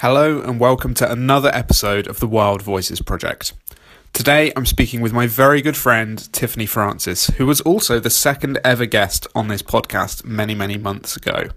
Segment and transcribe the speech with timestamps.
[0.00, 3.52] Hello, and welcome to another episode of the Wild Voices Project.
[4.12, 8.60] Today, I'm speaking with my very good friend Tiffany Francis, who was also the second
[8.62, 11.48] ever guest on this podcast many, many months ago.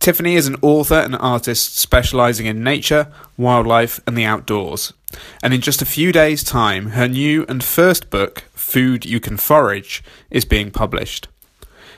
[0.00, 4.92] Tiffany is an author and artist specializing in nature, wildlife, and the outdoors.
[5.42, 9.38] And in just a few days' time, her new and first book, Food You Can
[9.38, 11.26] Forage, is being published.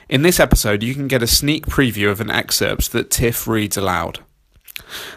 [0.07, 3.75] In this episode, you can get a sneak preview of an excerpt that Tiff reads
[3.75, 4.21] aloud.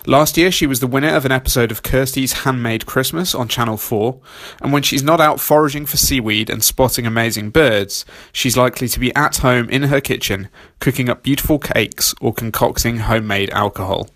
[0.07, 3.77] Last year, she was the winner of an episode of Kirsty's Handmade Christmas on Channel
[3.77, 4.19] 4,
[4.63, 9.01] and when she's not out foraging for seaweed and spotting amazing birds, she's likely to
[9.01, 10.49] be at home in her kitchen,
[10.79, 14.09] cooking up beautiful cakes or concocting homemade alcohol.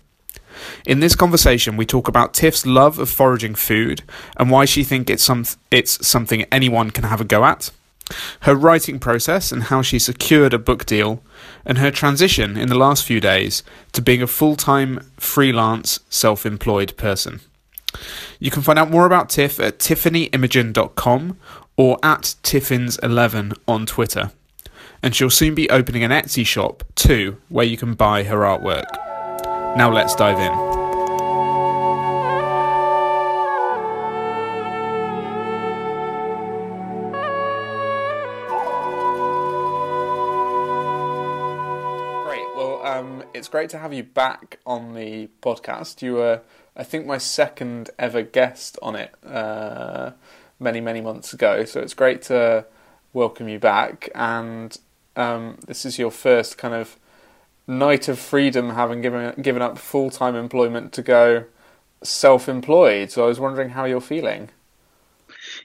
[0.85, 4.03] In this conversation, we talk about Tiff's love of foraging food
[4.37, 7.71] and why she thinks it's, some, it's something anyone can have a go at
[8.41, 11.23] her writing process and how she secured a book deal,
[11.65, 16.45] and her transition in the last few days to being a full time freelance self
[16.45, 17.41] employed person.
[18.39, 21.37] You can find out more about Tiff at tiffanyimogen.com
[21.77, 24.31] or at tiffins11 on Twitter.
[25.03, 28.85] And she'll soon be opening an Etsy shop too, where you can buy her artwork.
[29.75, 30.70] Now let's dive in.
[43.41, 46.03] It's great to have you back on the podcast.
[46.03, 46.41] You were,
[46.75, 50.11] I think, my second ever guest on it uh,
[50.59, 51.65] many, many months ago.
[51.65, 52.67] So it's great to
[53.13, 54.11] welcome you back.
[54.13, 54.77] And
[55.15, 56.99] um, this is your first kind of
[57.65, 61.45] night of freedom, having given given up full time employment to go
[62.03, 63.09] self employed.
[63.09, 64.49] So I was wondering how you're feeling.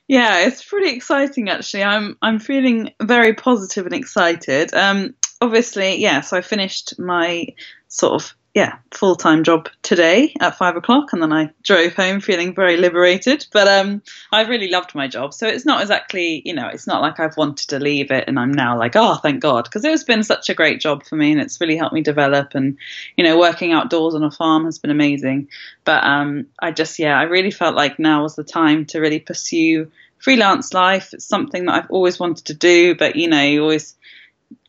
[0.08, 1.84] Yeah, it's pretty exciting actually.
[1.84, 4.72] I'm I'm feeling very positive and excited.
[4.72, 7.48] Um, obviously, yeah, so I finished my
[7.88, 12.20] sort of yeah full time job today at five o'clock, and then I drove home
[12.20, 13.46] feeling very liberated.
[13.52, 17.02] But um, I really loved my job, so it's not exactly you know it's not
[17.02, 19.90] like I've wanted to leave it, and I'm now like oh thank God because it
[19.90, 22.54] has been such a great job for me, and it's really helped me develop.
[22.54, 22.78] And
[23.16, 25.48] you know working outdoors on a farm has been amazing.
[25.84, 29.20] But um, I just yeah I really felt like now was the time to really
[29.20, 31.12] pursue freelance life.
[31.12, 33.96] It's something that I've always wanted to do, but you know you always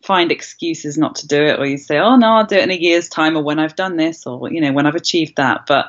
[0.03, 2.71] find excuses not to do it, or you say, "Oh no, I'll do it in
[2.71, 5.65] a year's time, or when I've done this, or you know, when I've achieved that."
[5.67, 5.87] But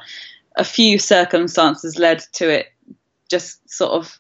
[0.57, 2.67] a few circumstances led to it
[3.29, 4.19] just sort of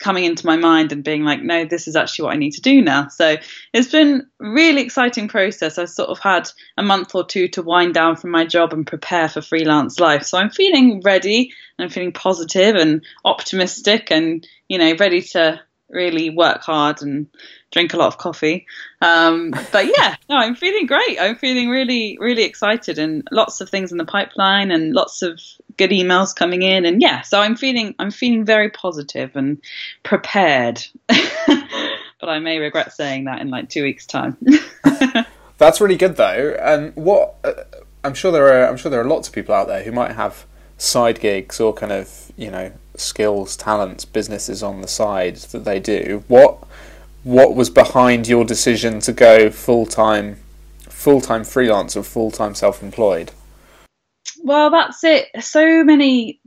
[0.00, 2.62] coming into my mind and being like, no, this is actually what I need to
[2.62, 3.08] do now.
[3.08, 3.36] So
[3.72, 5.78] it's been really exciting process.
[5.78, 8.86] I sort of had a month or two to wind down from my job and
[8.86, 10.24] prepare for freelance life.
[10.24, 15.60] So I'm feeling ready and I'm feeling positive and optimistic and, you know, ready to
[15.90, 17.26] really work hard and
[17.72, 18.66] drink a lot of coffee.
[19.00, 21.20] Um, but yeah, no, I'm feeling great.
[21.20, 25.40] I'm feeling really, really excited and lots of things in the pipeline and lots of
[25.76, 26.84] good emails coming in.
[26.84, 29.60] And yeah, so I'm feeling, I'm feeling very positive and
[30.02, 30.84] prepared.
[31.06, 34.36] but I may regret saying that in like two weeks' time.
[35.58, 36.56] That's really good though.
[36.60, 37.52] And what uh,
[38.02, 40.12] I'm sure there are, I'm sure there are lots of people out there who might
[40.12, 40.46] have
[40.78, 45.80] side gigs or kind of you know skills, talents, businesses on the side that they
[45.80, 46.24] do.
[46.28, 46.64] What
[47.22, 50.36] what was behind your decision to go full time
[50.82, 53.32] full time freelance or full time self employed?
[54.42, 55.28] Well, that's it.
[55.40, 56.40] So many.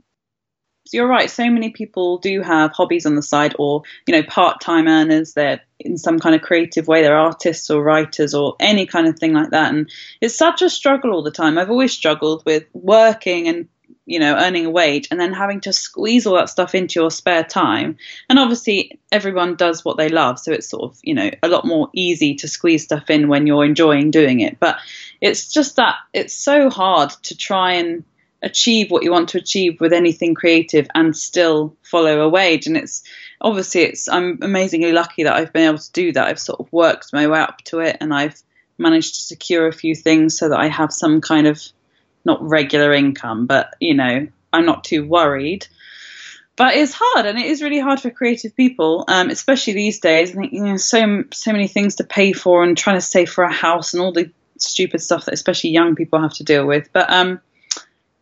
[0.92, 1.30] You're right.
[1.30, 5.32] So many people do have hobbies on the side, or you know, part-time earners.
[5.32, 7.02] They're in some kind of creative way.
[7.02, 9.72] They're artists or writers or any kind of thing like that.
[9.72, 11.56] And it's such a struggle all the time.
[11.56, 13.68] I've always struggled with working and
[14.06, 17.10] you know, earning a wage and then having to squeeze all that stuff into your
[17.10, 17.96] spare time.
[18.28, 20.38] And obviously, everyone does what they love.
[20.38, 23.46] So it's sort of, you know, a lot more easy to squeeze stuff in when
[23.46, 24.60] you're enjoying doing it.
[24.60, 24.76] But
[25.20, 28.04] it's just that it's so hard to try and
[28.42, 32.66] achieve what you want to achieve with anything creative and still follow a wage.
[32.66, 33.02] And it's
[33.40, 36.26] obviously, it's, I'm amazingly lucky that I've been able to do that.
[36.26, 38.40] I've sort of worked my way up to it and I've
[38.76, 41.62] managed to secure a few things so that I have some kind of
[42.24, 45.66] not regular income, but you know, I'm not too worried.
[46.56, 50.30] But it's hard, and it is really hard for creative people, um, especially these days.
[50.30, 53.30] I think you know so so many things to pay for, and trying to save
[53.30, 56.64] for a house, and all the stupid stuff that especially young people have to deal
[56.64, 56.90] with.
[56.92, 57.40] But um,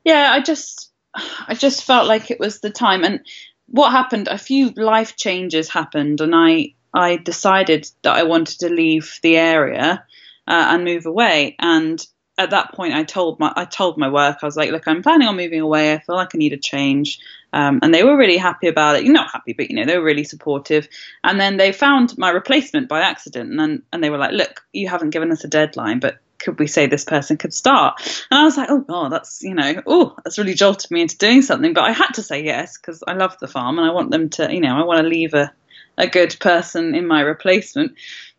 [0.05, 3.05] yeah, I just I just felt like it was the time.
[3.05, 3.21] And
[3.67, 4.29] what happened?
[4.29, 9.37] A few life changes happened, and I I decided that I wanted to leave the
[9.37, 10.05] area
[10.47, 11.57] uh, and move away.
[11.59, 12.05] And
[12.43, 15.03] at that point, I told my I told my work I was like, look, I'm
[15.03, 15.93] planning on moving away.
[15.93, 17.19] I feel like I need a change,
[17.53, 19.05] um, and they were really happy about it.
[19.05, 20.89] Not happy, but you know they were really supportive.
[21.25, 24.65] And then they found my replacement by accident, and then, and they were like, look,
[24.73, 28.01] you haven't given us a deadline, but could we say this person could start?
[28.31, 31.17] And I was like, oh god, that's you know, oh, that's really jolted me into
[31.19, 31.73] doing something.
[31.73, 34.29] But I had to say yes because I love the farm and I want them
[34.31, 35.53] to, you know, I want to leave a
[35.99, 37.93] a good person in my replacement.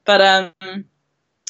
[0.06, 0.85] But um,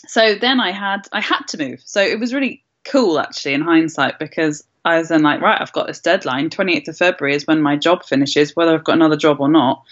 [0.08, 1.82] so then I had I had to move.
[1.86, 5.72] So it was really cool actually in hindsight because I was then like, right, I've
[5.72, 6.50] got this deadline.
[6.50, 9.84] 28th of February is when my job finishes, whether I've got another job or not.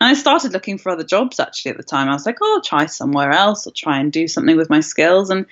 [0.00, 2.08] And I started looking for other jobs actually at the time.
[2.08, 3.66] I was like, oh, I'll try somewhere else.
[3.66, 5.30] I'll try and do something with my skills.
[5.30, 5.46] And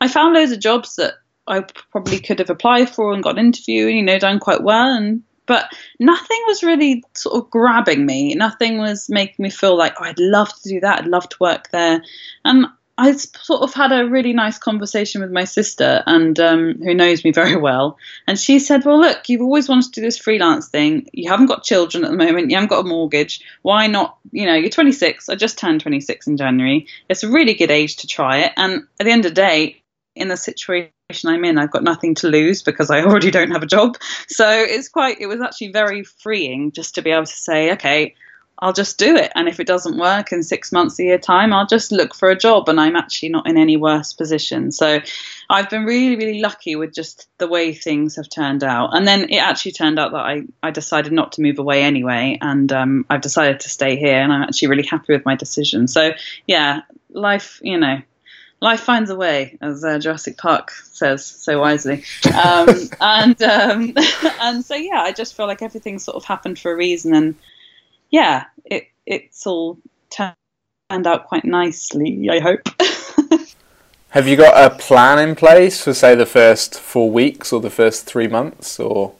[0.00, 1.14] I found loads of jobs that
[1.48, 4.62] I probably could have applied for and got an interview and, you know, done quite
[4.62, 4.94] well.
[4.94, 8.34] And but nothing was really sort of grabbing me.
[8.34, 11.00] Nothing was making me feel like, oh, I'd love to do that.
[11.00, 12.02] I'd love to work there.
[12.44, 12.66] And
[12.98, 17.24] I sort of had a really nice conversation with my sister, and um, who knows
[17.24, 17.98] me very well.
[18.26, 21.08] And she said, "Well, look, you've always wanted to do this freelance thing.
[21.12, 22.50] You haven't got children at the moment.
[22.50, 23.42] You haven't got a mortgage.
[23.62, 24.16] Why not?
[24.32, 25.28] You know, you're 26.
[25.28, 26.86] I just turned 26 in January.
[27.08, 28.52] It's a really good age to try it.
[28.56, 29.82] And at the end of the day,
[30.14, 30.90] in the situation
[31.26, 33.98] I'm in, I've got nothing to lose because I already don't have a job.
[34.28, 35.20] So it's quite.
[35.20, 38.14] It was actually very freeing just to be able to say, okay."
[38.58, 39.30] I'll just do it.
[39.34, 42.30] And if it doesn't work in six months, a year time, I'll just look for
[42.30, 44.72] a job and I'm actually not in any worse position.
[44.72, 45.00] So
[45.50, 48.96] I've been really, really lucky with just the way things have turned out.
[48.96, 52.38] And then it actually turned out that I, I decided not to move away anyway.
[52.40, 55.86] And um, I've decided to stay here and I'm actually really happy with my decision.
[55.86, 56.12] So
[56.46, 56.80] yeah,
[57.10, 58.00] life, you know,
[58.60, 62.04] life finds a way, as uh, Jurassic Park says so wisely.
[62.26, 62.68] Um,
[63.00, 63.94] and um,
[64.40, 67.34] and so yeah, I just feel like everything sort of happened for a reason, and
[68.16, 69.78] yeah, it it's all
[70.08, 72.28] turned out quite nicely.
[72.30, 72.66] I hope.
[74.08, 77.68] Have you got a plan in place for say the first four weeks or the
[77.68, 79.12] first three months, or?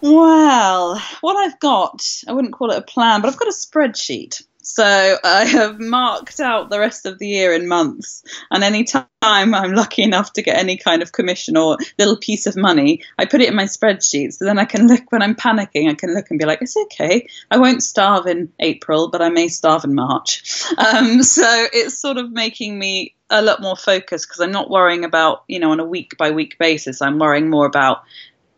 [0.00, 4.42] Well, what I've got, I wouldn't call it a plan, but I've got a spreadsheet.
[4.64, 9.06] So I have marked out the rest of the year in months, and any time
[9.22, 13.26] I'm lucky enough to get any kind of commission or little piece of money, I
[13.26, 14.32] put it in my spreadsheet.
[14.32, 15.90] So then I can look when I'm panicking.
[15.90, 17.26] I can look and be like, "It's okay.
[17.50, 20.42] I won't starve in April, but I may starve in March."
[20.76, 25.04] Um, so it's sort of making me a lot more focused because I'm not worrying
[25.04, 27.00] about you know on a week by week basis.
[27.00, 28.02] I'm worrying more about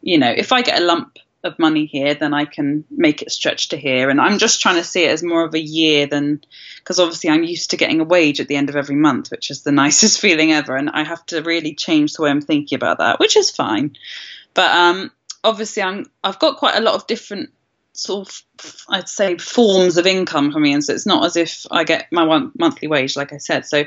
[0.03, 3.31] you know if I get a lump of money here, then I can make it
[3.31, 4.11] stretch to here.
[4.11, 6.41] And I'm just trying to see it as more of a year than
[6.79, 9.51] because obviously I'm used to getting a wage at the end of every month, which
[9.51, 10.77] is the nicest feeling ever.
[10.77, 13.97] And I have to really change the way I'm thinking about that, which is fine.
[14.55, 15.11] But um,
[15.45, 17.51] obviously, I'm I've got quite a lot of different
[17.93, 18.43] sort of
[18.89, 20.83] I'd say forms of income coming in.
[20.83, 23.67] So it's not as if I get my one monthly wage, like I said.
[23.67, 23.85] So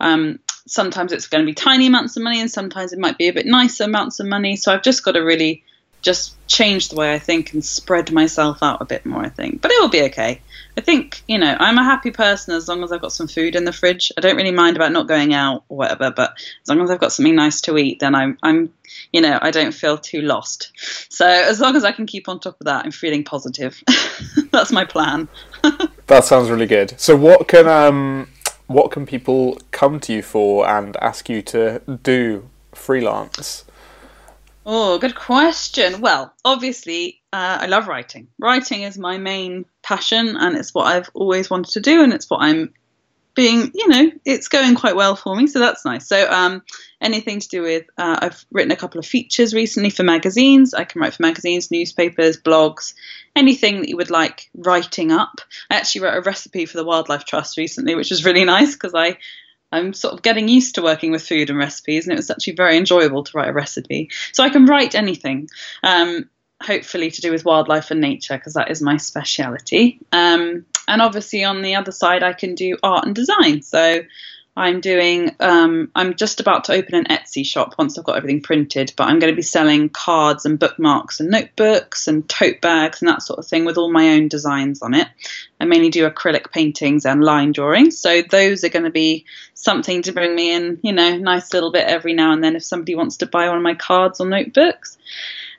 [0.00, 3.28] um, sometimes it's going to be tiny amounts of money, and sometimes it might be
[3.28, 4.56] a bit nicer amounts of money.
[4.56, 5.64] So I've just got to really
[6.02, 9.60] just change the way I think and spread myself out a bit more, I think.
[9.60, 10.40] But it will be okay.
[10.78, 13.56] I think, you know, I'm a happy person as long as I've got some food
[13.56, 14.12] in the fridge.
[14.16, 17.00] I don't really mind about not going out or whatever, but as long as I've
[17.00, 18.72] got something nice to eat, then I'm, I'm
[19.12, 20.72] you know, I don't feel too lost.
[21.08, 23.82] So as long as I can keep on top of that, I'm feeling positive.
[24.52, 25.28] That's my plan.
[26.06, 26.98] that sounds really good.
[27.00, 28.28] So what can um
[28.66, 33.64] what can people come to you for and ask you to do freelance?
[34.68, 36.00] Oh, good question.
[36.00, 38.26] Well, obviously, uh, I love writing.
[38.36, 42.28] Writing is my main passion, and it's what I've always wanted to do, and it's
[42.28, 42.74] what I'm
[43.36, 46.08] being, you know, it's going quite well for me, so that's nice.
[46.08, 46.64] So, um,
[47.00, 50.74] anything to do with, uh, I've written a couple of features recently for magazines.
[50.74, 52.94] I can write for magazines, newspapers, blogs,
[53.36, 55.42] anything that you would like writing up.
[55.70, 58.94] I actually wrote a recipe for the Wildlife Trust recently, which was really nice because
[58.96, 59.18] I
[59.72, 62.54] I'm sort of getting used to working with food and recipes, and it was actually
[62.54, 64.10] very enjoyable to write a recipe.
[64.32, 65.48] So I can write anything,
[65.82, 66.28] um,
[66.62, 69.98] hopefully to do with wildlife and nature, because that is my speciality.
[70.12, 73.62] Um, and obviously, on the other side, I can do art and design.
[73.62, 74.02] So
[74.56, 78.40] I'm doing, um, I'm just about to open an Etsy shop once I've got everything
[78.40, 83.02] printed, but I'm going to be selling cards and bookmarks and notebooks and tote bags
[83.02, 85.08] and that sort of thing with all my own designs on it.
[85.60, 90.00] I mainly do acrylic paintings and line drawings, so those are going to be something
[90.02, 92.94] to bring me in, you know, nice little bit every now and then if somebody
[92.94, 94.96] wants to buy one of my cards or notebooks.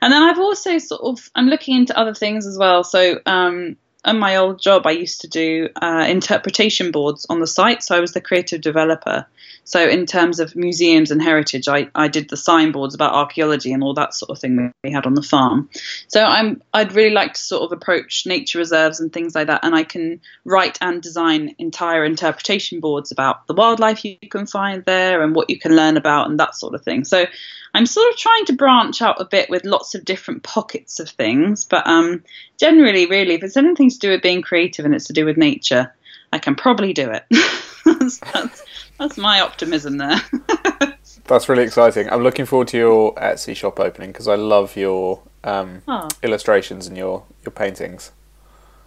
[0.02, 2.82] And then I've also sort of, I'm looking into other things as well.
[2.82, 3.76] So, um,
[4.06, 7.82] in my old job, I used to do uh, interpretation boards on the site.
[7.82, 9.26] So I was the creative developer.
[9.64, 13.82] So in terms of museums and heritage, I, I did the signboards about archaeology and
[13.82, 15.68] all that sort of thing we had on the farm.
[16.06, 19.64] So I'm I'd really like to sort of approach nature reserves and things like that,
[19.64, 24.84] and I can write and design entire interpretation boards about the wildlife you can find
[24.86, 27.04] there and what you can learn about and that sort of thing.
[27.04, 27.26] So
[27.78, 31.08] I'm sort of trying to branch out a bit with lots of different pockets of
[31.10, 32.24] things, but um,
[32.56, 35.36] generally, really, if it's anything to do with being creative and it's to do with
[35.36, 35.94] nature,
[36.32, 37.24] I can probably do it.
[37.84, 38.64] that's, that's,
[38.98, 40.20] that's my optimism there.
[41.26, 42.10] that's really exciting.
[42.10, 46.08] I'm looking forward to your Etsy shop opening because I love your um, oh.
[46.24, 48.10] illustrations and your your paintings.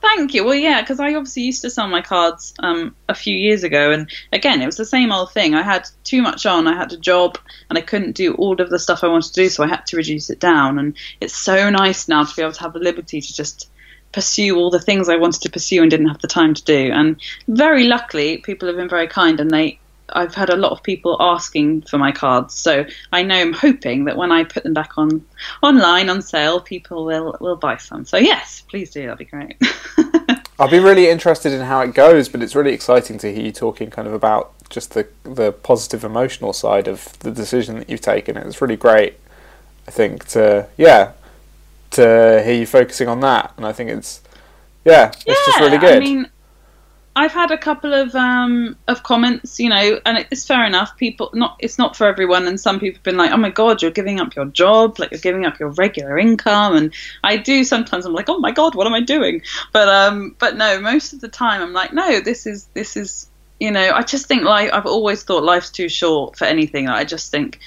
[0.02, 0.44] Thank you.
[0.44, 3.92] Well, yeah, because I obviously used to sell my cards um, a few years ago,
[3.92, 5.54] and again, it was the same old thing.
[5.54, 6.68] I had too much on.
[6.68, 7.38] I had a job,
[7.70, 9.86] and I couldn't do all of the stuff I wanted to do, so I had
[9.88, 10.80] to reduce it down.
[10.80, 13.70] And it's so nice now to be able to have the liberty to just
[14.12, 16.92] pursue all the things I wanted to pursue and didn't have the time to do.
[16.92, 19.80] And very luckily, people have been very kind, and they
[20.14, 24.06] I've had a lot of people asking for my cards, so I know I'm hoping
[24.06, 25.26] that when I put them back on
[25.64, 28.06] online on sale, people will will buy some.
[28.06, 29.04] So yes, please do.
[29.04, 29.58] That'd be great.
[30.60, 33.52] I'll be really interested in how it goes, but it's really exciting to hear you
[33.52, 38.02] talking kind of about just the the positive emotional side of the decision that you've
[38.02, 38.38] taken.
[38.38, 39.20] It's really great,
[39.88, 41.14] I think, to yeah,
[41.92, 44.22] to hear you focusing on that, and I think it's
[44.86, 45.98] yeah, it's yeah, just really good.
[45.98, 46.30] I mean,
[47.14, 50.96] I've had a couple of um, of comments, you know, and it's fair enough.
[50.96, 53.82] People, not it's not for everyone, and some people have been like, "Oh my God,
[53.82, 57.66] you're giving up your job, like you're giving up your regular income." And I do
[57.66, 58.06] sometimes.
[58.06, 59.42] I'm like, "Oh my God, what am I doing?"
[59.74, 63.28] But um, but no, most of the time I'm like, "No, this is this is."
[63.60, 64.72] You know, I just think life.
[64.74, 66.88] I've always thought life's too short for anything.
[66.90, 67.60] I just think,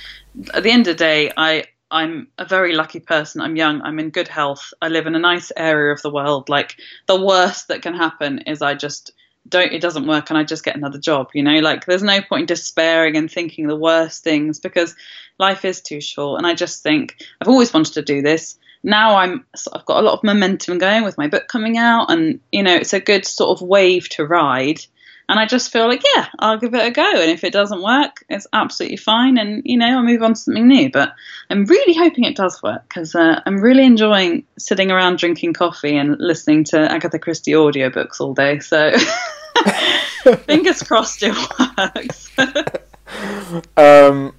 [0.52, 3.40] at the end of the day, I I'm a very lucky person.
[3.40, 3.82] I'm young.
[3.82, 4.72] I'm in good health.
[4.82, 6.48] I live in a nice area of the world.
[6.48, 9.12] Like the worst that can happen is I just
[9.48, 11.58] don't it doesn't work and I just get another job, you know?
[11.58, 14.94] Like there's no point in despairing and thinking the worst things because
[15.38, 18.58] life is too short and I just think I've always wanted to do this.
[18.82, 22.40] Now I'm I've got a lot of momentum going with my book coming out and
[22.52, 24.80] you know, it's a good sort of wave to ride.
[25.28, 27.02] And I just feel like, yeah, I'll give it a go.
[27.02, 29.38] And if it doesn't work, it's absolutely fine.
[29.38, 30.90] And, you know, I'll move on to something new.
[30.90, 31.14] But
[31.48, 35.96] I'm really hoping it does work because uh, I'm really enjoying sitting around drinking coffee
[35.96, 38.58] and listening to Agatha Christie audiobooks all day.
[38.58, 38.92] So
[40.46, 41.34] fingers crossed it
[41.78, 42.30] works.
[43.78, 44.34] um,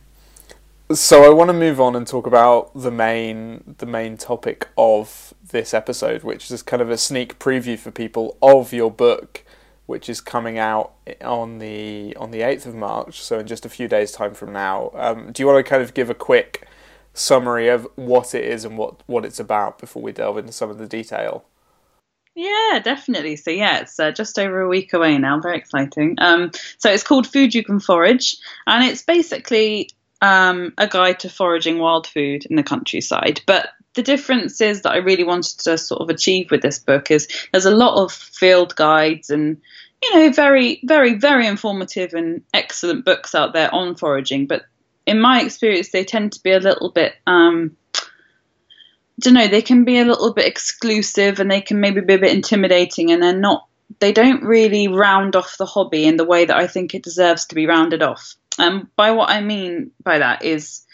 [0.92, 5.34] so I want to move on and talk about the main the main topic of
[5.50, 9.44] this episode, which is kind of a sneak preview for people of your book
[9.86, 13.70] which is coming out on the on the eighth of March, so in just a
[13.70, 14.92] few days' time from now.
[14.94, 16.68] Um, do you want to kind of give a quick
[17.14, 20.70] summary of what it is and what what it's about before we delve into some
[20.70, 21.46] of the detail?
[22.36, 23.38] Yeah, definitely.
[23.38, 25.40] So yeah, it's uh, just over a week away now.
[25.40, 26.16] Very exciting.
[26.18, 28.36] Um, so it's called Food You Can Forage,
[28.68, 29.90] and it's basically
[30.22, 33.42] um, a guide to foraging wild food in the countryside.
[33.46, 37.28] But the differences that I really wanted to sort of achieve with this book is
[37.52, 39.62] there's a lot of field guides and
[40.04, 44.48] you know very very very informative and excellent books out there on foraging.
[44.48, 44.64] But
[45.06, 48.02] in my experience they tend to be a little bit um I
[49.22, 52.20] don't know they can be a little bit exclusive and they can maybe be a
[52.20, 53.68] bit intimidating and they're not
[54.00, 57.46] they don't really round off the hobby in the way that I think it deserves
[57.46, 58.36] to be rounded off.
[58.58, 60.86] And um, by what I mean by that is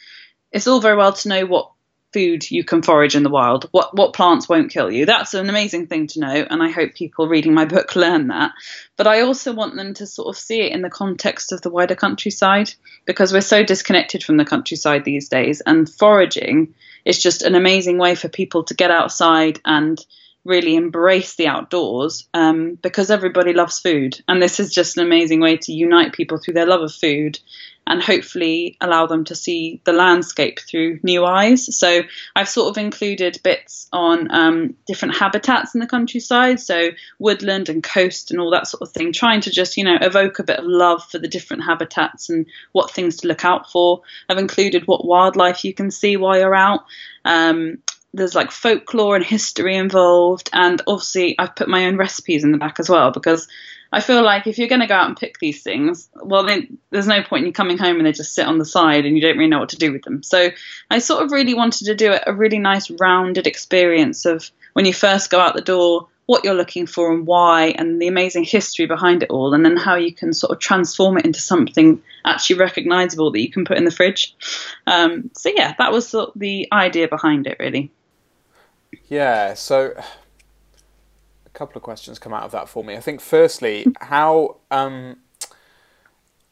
[0.51, 1.71] it's all very well to know what
[2.13, 5.05] food you can forage in the wild, what what plants won't kill you.
[5.05, 8.51] That's an amazing thing to know, and I hope people reading my book learn that.
[8.97, 11.69] But I also want them to sort of see it in the context of the
[11.69, 12.73] wider countryside
[13.05, 16.73] because we're so disconnected from the countryside these days, and foraging
[17.05, 20.05] is just an amazing way for people to get outside and
[20.43, 24.19] really embrace the outdoors um, because everybody loves food.
[24.27, 27.39] And this is just an amazing way to unite people through their love of food
[27.87, 31.75] and hopefully allow them to see the landscape through new eyes.
[31.75, 32.01] So
[32.35, 37.83] I've sort of included bits on um, different habitats in the countryside, so woodland and
[37.83, 40.59] coast and all that sort of thing, trying to just, you know, evoke a bit
[40.59, 44.01] of love for the different habitats and what things to look out for.
[44.29, 46.81] I've included what wildlife you can see while you're out.
[47.25, 47.79] Um,
[48.13, 52.57] there's like folklore and history involved, and obviously I've put my own recipes in the
[52.57, 53.47] back as well because
[53.91, 56.77] I feel like if you're going to go out and pick these things, well, then
[56.91, 59.15] there's no point in you coming home and they just sit on the side and
[59.15, 60.23] you don't really know what to do with them.
[60.23, 60.49] So
[60.89, 64.93] I sort of really wanted to do a really nice rounded experience of when you
[64.93, 68.85] first go out the door, what you're looking for and why, and the amazing history
[68.85, 72.57] behind it all, and then how you can sort of transform it into something actually
[72.57, 74.33] recognizable that you can put in the fridge.
[74.87, 77.91] Um, so yeah, that was the idea behind it, really.
[79.09, 79.55] Yeah.
[79.55, 80.01] So
[81.53, 82.95] a couple of questions come out of that for me.
[82.95, 85.17] I think firstly, how um,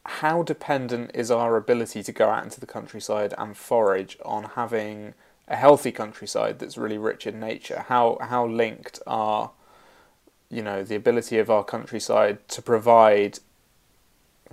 [0.04, 5.14] how dependent is our ability to go out into the countryside and forage on having
[5.48, 7.84] a healthy countryside that's really rich in nature?
[7.88, 9.52] How how linked are
[10.50, 13.38] you know the ability of our countryside to provide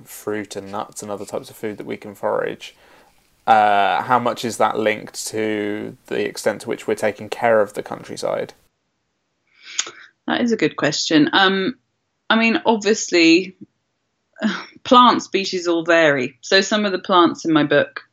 [0.03, 2.75] fruit and nuts and other types of food that we can forage?
[3.45, 7.73] Uh, how much is that linked to the extent to which we're taking care of
[7.73, 8.53] the countryside?
[10.27, 11.29] That is a good question.
[11.33, 11.77] Um,
[12.29, 13.57] I mean, obviously,
[14.83, 16.37] plant species all vary.
[16.41, 18.03] So some of the plants in my book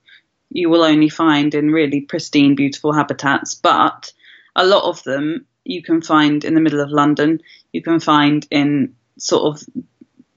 [0.55, 4.13] you will only find in really pristine, beautiful habitats, but
[4.55, 7.41] a lot of them you can find in the middle of London.
[7.73, 9.67] You can find in sort of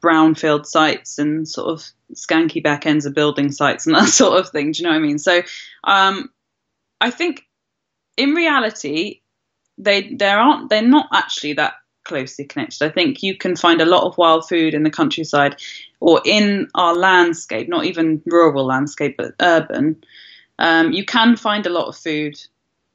[0.02, 4.50] brownfield sites and sort of skanky back ends of building sites and that sort of
[4.50, 4.72] thing.
[4.72, 5.20] Do you know what I mean?
[5.20, 5.44] So
[5.84, 6.32] um,
[7.00, 7.44] I think
[8.18, 9.22] in reality
[9.78, 12.86] they there aren't they're not actually that closely connected.
[12.86, 15.58] I think you can find a lot of wild food in the countryside
[16.00, 20.04] or in our landscape, not even rural landscape, but urban.
[20.58, 22.40] Um, you can find a lot of food,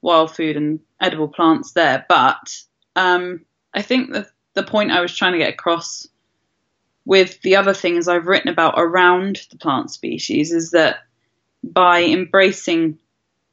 [0.00, 2.04] wild food, and edible plants there.
[2.08, 2.58] But
[2.96, 6.06] um, I think the the point I was trying to get across
[7.04, 10.98] with the other things I've written about around the plant species is that
[11.64, 12.98] by embracing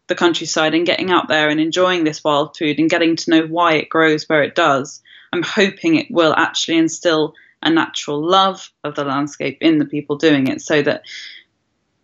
[0.09, 3.45] the countryside and getting out there and enjoying this wild food and getting to know
[3.45, 5.01] why it grows where it does,
[5.31, 10.17] I'm hoping it will actually instill a natural love of the landscape in the people
[10.17, 11.03] doing it so that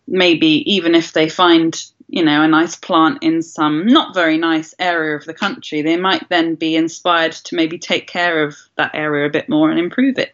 [0.06, 4.74] maybe even if they find you know a nice plant in some not very nice
[4.78, 8.92] area of the country they might then be inspired to maybe take care of that
[8.94, 10.32] area a bit more and improve it.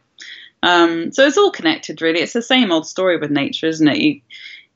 [0.64, 2.20] Um, so it's all connected really.
[2.20, 3.98] It's the same old story with nature isn't it?
[3.98, 4.20] You,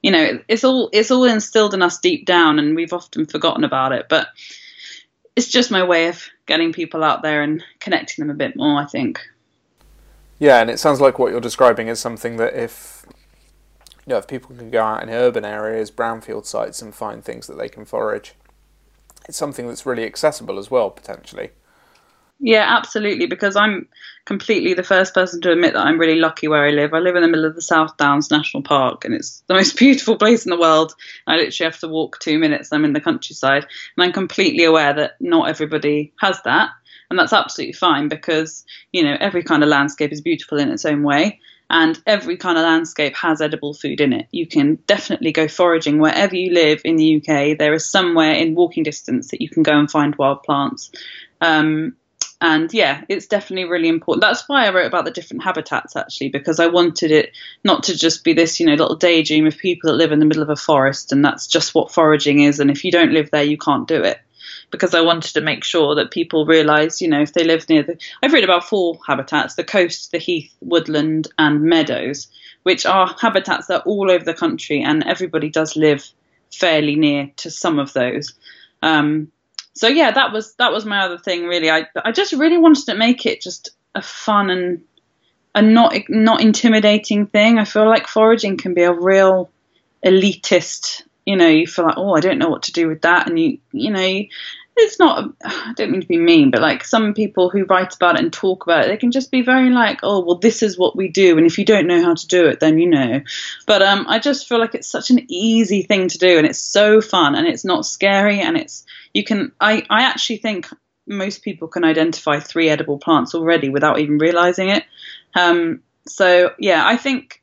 [0.02, 3.64] you know it's all it's all instilled in us deep down and we've often forgotten
[3.64, 4.28] about it but
[5.34, 8.80] it's just my way of getting people out there and connecting them a bit more
[8.80, 9.20] i think
[10.38, 13.06] yeah, and it sounds like what you're describing is something that if
[14.06, 17.46] you know, if people can go out in urban areas, brownfield sites, and find things
[17.46, 18.34] that they can forage,
[19.28, 21.50] it's something that's really accessible as well, potentially.
[22.38, 23.26] Yeah, absolutely.
[23.26, 23.88] Because I'm
[24.26, 26.92] completely the first person to admit that I'm really lucky where I live.
[26.92, 29.76] I live in the middle of the South Downs National Park, and it's the most
[29.78, 30.94] beautiful place in the world.
[31.26, 32.72] I literally have to walk two minutes.
[32.72, 33.66] I'm in the countryside,
[33.96, 36.70] and I'm completely aware that not everybody has that
[37.10, 40.84] and that's absolutely fine because you know every kind of landscape is beautiful in its
[40.84, 45.32] own way and every kind of landscape has edible food in it you can definitely
[45.32, 49.40] go foraging wherever you live in the uk there is somewhere in walking distance that
[49.40, 50.90] you can go and find wild plants
[51.40, 51.94] um,
[52.40, 56.28] and yeah it's definitely really important that's why i wrote about the different habitats actually
[56.28, 57.30] because i wanted it
[57.64, 60.26] not to just be this you know little daydream of people that live in the
[60.26, 63.30] middle of a forest and that's just what foraging is and if you don't live
[63.30, 64.20] there you can't do it
[64.70, 67.82] because I wanted to make sure that people realise, you know, if they live near
[67.82, 67.98] the.
[68.22, 72.28] I've read about four habitats the coast, the heath, woodland, and meadows,
[72.62, 76.04] which are habitats that are all over the country, and everybody does live
[76.52, 78.34] fairly near to some of those.
[78.82, 79.30] Um,
[79.76, 81.44] so yeah, that was that was my other thing.
[81.44, 84.82] Really, I I just really wanted to make it just a fun and
[85.54, 87.58] a not not intimidating thing.
[87.58, 89.50] I feel like foraging can be a real
[90.04, 93.28] elitist you know, you feel like, oh, I don't know what to do with that,
[93.28, 94.22] and you, you know,
[94.76, 95.32] it's not.
[95.44, 98.32] I don't mean to be mean, but like some people who write about it and
[98.32, 101.08] talk about it, they can just be very like, oh, well, this is what we
[101.08, 103.22] do, and if you don't know how to do it, then you know.
[103.66, 106.60] But um, I just feel like it's such an easy thing to do, and it's
[106.60, 108.84] so fun, and it's not scary, and it's
[109.14, 109.52] you can.
[109.60, 110.68] I I actually think
[111.06, 114.84] most people can identify three edible plants already without even realizing it.
[115.34, 117.42] Um, so yeah, I think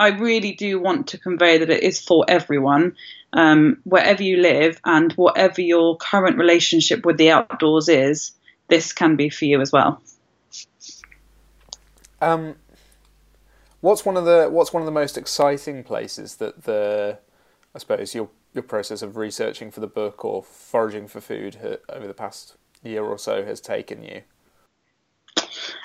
[0.00, 2.96] I really do want to convey that it is for everyone,
[3.34, 8.32] um, wherever you live and whatever your current relationship with the outdoors is,
[8.68, 10.00] this can be for you as well.
[12.22, 12.54] Um,
[13.82, 17.18] what's one of the what's one of the most exciting places that the
[17.74, 22.06] I suppose your your process of researching for the book or foraging for food over
[22.06, 24.22] the past year or so has taken you?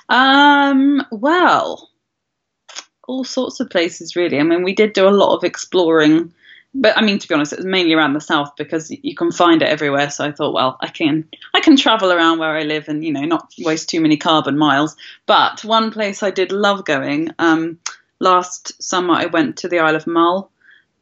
[0.08, 1.90] Um, well,
[3.08, 4.40] all sorts of places really.
[4.40, 6.34] I mean, we did do a lot of exploring
[6.78, 9.32] but I mean, to be honest, it was mainly around the south because you can
[9.32, 10.10] find it everywhere.
[10.10, 13.14] So I thought, well, I can I can travel around where I live and you
[13.14, 14.96] know not waste too many carbon miles.
[15.26, 17.30] But one place I did love going.
[17.40, 17.80] Um,
[18.20, 20.52] last summer, I went to the Isle of Mull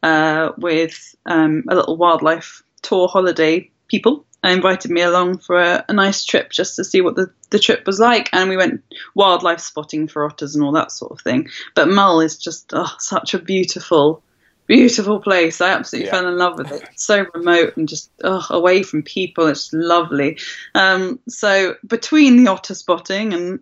[0.04, 4.26] uh, with um, a little wildlife tour holiday people.
[4.44, 7.60] I invited me along for a, a, nice trip just to see what the, the
[7.60, 8.30] trip was like.
[8.34, 8.84] And we went
[9.16, 11.48] wildlife spotting for otters and all that sort of thing.
[11.76, 14.22] But Mull is just oh, such a beautiful
[14.66, 15.62] beautiful place.
[15.62, 16.12] I absolutely yeah.
[16.14, 16.84] fell in love with it.
[16.92, 19.48] It's so remote and just oh, away from people.
[19.48, 20.40] It's lovely.
[20.76, 23.60] Um, so between the otter spotting and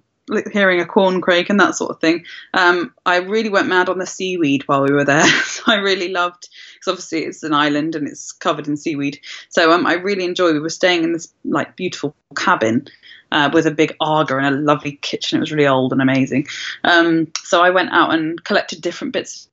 [0.51, 3.99] hearing a corn corncrake and that sort of thing, um, I really went mad on
[3.99, 5.25] the seaweed while we were there.
[5.43, 9.19] so I really loved because obviously it's an island and it's covered in seaweed.
[9.49, 10.53] So um, I really enjoyed.
[10.53, 12.87] We were staying in this like beautiful cabin.
[13.33, 15.37] Uh, with a big Aga and a lovely kitchen.
[15.37, 16.47] It was really old and amazing.
[16.83, 19.47] Um, so I went out and collected different bits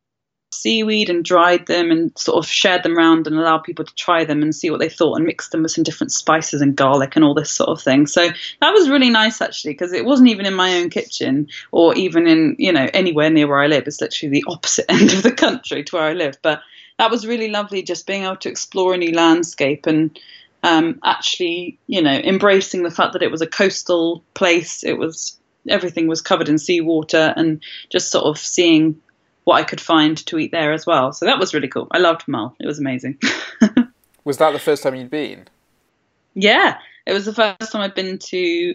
[0.61, 4.25] seaweed and dried them and sort of shared them around and allowed people to try
[4.25, 7.17] them and see what they thought and mixed them with some different spices and garlic
[7.17, 8.07] and all this sort of thing.
[8.07, 8.29] So
[8.61, 12.27] that was really nice actually because it wasn't even in my own kitchen or even
[12.27, 13.87] in, you know, anywhere near where I live.
[13.87, 16.39] It's literally the opposite end of the country to where I live.
[16.43, 16.61] But
[16.99, 20.19] that was really lovely just being able to explore a new landscape and
[20.65, 24.83] um, actually, you know, embracing the fact that it was a coastal place.
[24.83, 29.01] It was everything was covered in seawater and just sort of seeing
[29.49, 31.11] what I could find to eat there as well.
[31.15, 31.89] So that was really cool.
[31.91, 32.55] I loved Mull.
[32.61, 33.19] It was amazing.
[34.25, 35.49] was that the first time you'd been?
[36.35, 38.75] Yeah, it was the first time I'd been to.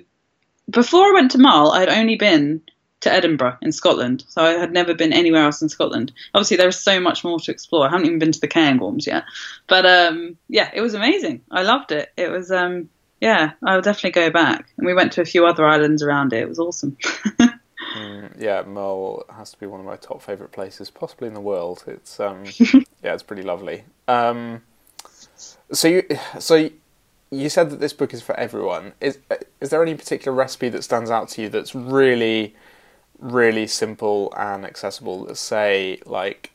[0.68, 2.60] Before I went to Mull, I'd only been
[3.02, 6.12] to Edinburgh in Scotland, so I had never been anywhere else in Scotland.
[6.34, 7.86] Obviously, there is so much more to explore.
[7.86, 9.26] I haven't even been to the Cairngorms yet,
[9.68, 11.42] but um, yeah, it was amazing.
[11.52, 12.12] I loved it.
[12.18, 12.90] It was um,
[13.22, 14.74] yeah, I would definitely go back.
[14.78, 16.42] And we went to a few other islands around it.
[16.42, 16.98] It was awesome.
[18.04, 21.42] Mm, yeah, Mull has to be one of my top favourite places, possibly in the
[21.42, 21.84] world.
[21.88, 23.86] It's um, yeah, it's pretty lovely.
[24.08, 24.64] Um,
[25.72, 26.04] so you,
[26.40, 26.70] so
[27.32, 28.94] you said that this book is for everyone.
[29.00, 29.20] Is
[29.62, 32.56] is there any particular recipe that stands out to you that's really,
[33.20, 35.22] really simple and accessible?
[35.22, 36.52] Let's say like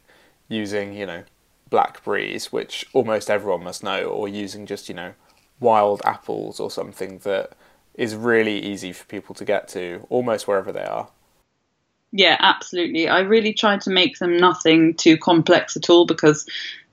[0.49, 1.25] using you know
[1.71, 5.15] blackberries, which almost everyone must know, or using just you know
[5.61, 7.53] wild apples or something that
[7.95, 11.09] is really easy for people to get to almost wherever they are.
[12.13, 13.09] Yeah, absolutely.
[13.09, 16.47] I really tried to make them nothing too complex at all because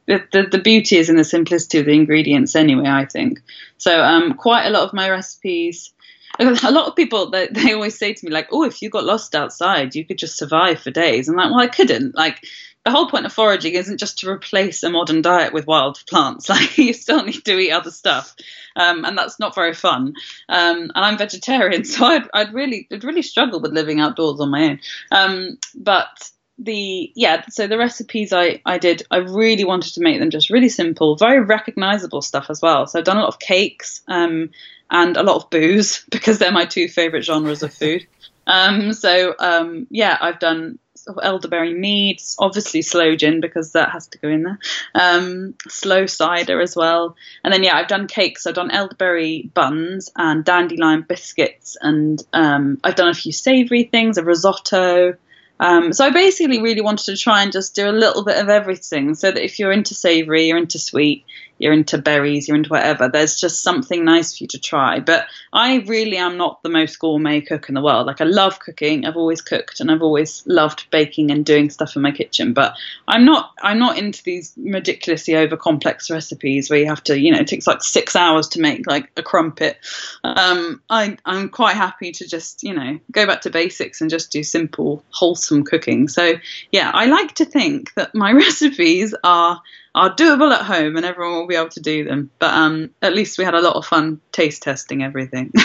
[0.08, 3.42] the, the, the, beauty is in the simplicity of the ingredients anyway, I think.
[3.78, 5.94] So um, quite a lot of my recipes,
[6.40, 9.06] a lot of people, they, they always say to me like, oh, if you got
[9.06, 11.30] lost outside, you could just survive for days.
[11.30, 12.14] I'm like, well, I couldn't.
[12.14, 12.46] Like
[12.86, 16.50] the whole point of foraging isn't just to replace a modern diet with wild plants.
[16.56, 18.36] Like you still need to eat other stuff,
[18.76, 20.14] um, and that's not very fun.
[20.48, 24.52] Um, and I'm vegetarian, so I'd, I'd, really, I'd really struggle with living outdoors on
[24.52, 24.80] my own.
[25.12, 30.20] Um, but the yeah, so the recipes I I did, I really wanted to make
[30.20, 32.86] them just really simple, very recognizable stuff as well.
[32.86, 34.52] So I've done a lot of cakes um,
[34.92, 38.06] and a lot of booze because they're my two favorite genres of food.
[38.48, 40.78] Um, so um, yeah, I've done
[41.22, 44.60] elderberry meads, obviously sloe gin because that has to go in there.
[44.94, 48.46] Um, sloe cider as well, and then yeah, I've done cakes.
[48.46, 54.18] I've done elderberry buns and dandelion biscuits, and um, I've done a few savoury things,
[54.18, 55.18] a risotto.
[55.58, 58.50] Um, so I basically really wanted to try and just do a little bit of
[58.50, 61.26] everything, so that if you're into savoury, you're into sweet,
[61.58, 63.08] you're into berries, you're into whatever.
[63.08, 65.00] There's just something nice for you to try.
[65.00, 68.08] But I really am not the most gourmet cook in the world.
[68.08, 69.06] Like I love cooking.
[69.06, 72.54] I've always cooked and I've always loved baking and doing stuff in my kitchen.
[72.54, 72.76] But
[73.08, 77.32] I'm not I'm not into these ridiculously over complex recipes where you have to, you
[77.32, 79.78] know, it takes like six hours to make like a crumpet.
[80.24, 84.32] Um, I I'm quite happy to just, you know, go back to basics and just
[84.32, 86.10] do simple, wholesome cooking.
[86.10, 86.34] So
[86.72, 89.62] yeah, I like to think that my recipes are
[89.96, 92.30] are doable at home and everyone will be able to do them.
[92.38, 95.52] But um, at least we had a lot of fun taste testing everything.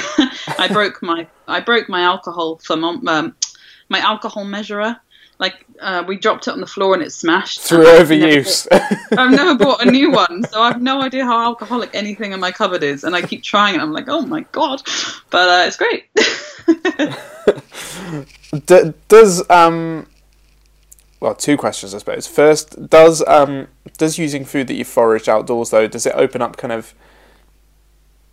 [0.59, 3.35] I broke my I broke my alcohol thermom- um,
[3.88, 4.97] my alcohol measurer.
[5.40, 7.61] Like uh, we dropped it on the floor and it smashed.
[7.61, 8.69] Through overuse.
[9.19, 12.53] I've never bought a new one, so I've no idea how alcoholic anything in my
[12.53, 13.81] cupboard is, and I keep trying it.
[13.81, 14.83] I'm like, oh my god,
[15.31, 16.05] but uh, it's great.
[18.66, 20.07] D- does um
[21.20, 22.26] well, two questions, I suppose.
[22.26, 26.56] First, does um, does using food that you forage outdoors though does it open up
[26.56, 26.94] kind of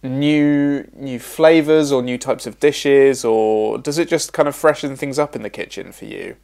[0.04, 4.96] new new flavors or new types of dishes, or does it just kind of freshen
[4.96, 6.38] things up in the kitchen for you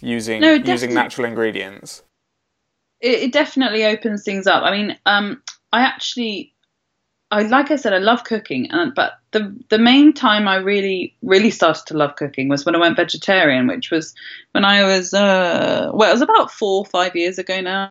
[0.00, 2.02] using no, using natural ingredients?
[3.00, 4.62] It, it definitely opens things up.
[4.62, 6.54] I mean, um, I actually
[7.30, 11.14] I like I said, I love cooking, and, but the the main time I really
[11.22, 14.14] really started to love cooking was when I went vegetarian, which was
[14.52, 17.90] when I was uh, well, it was about four or five years ago now.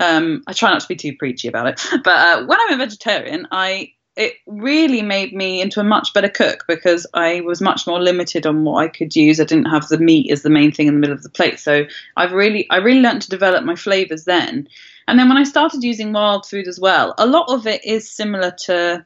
[0.00, 2.80] Um, I try not to be too preachy about it, but uh, when I went
[2.80, 7.84] vegetarian, I it really made me into a much better cook because I was much
[7.86, 9.40] more limited on what I could use.
[9.40, 11.60] I didn't have the meat as the main thing in the middle of the plate,
[11.60, 11.84] so
[12.16, 14.68] I've really I really learned to develop my flavors then.
[15.06, 18.10] And then when I started using wild food as well, a lot of it is
[18.10, 19.04] similar to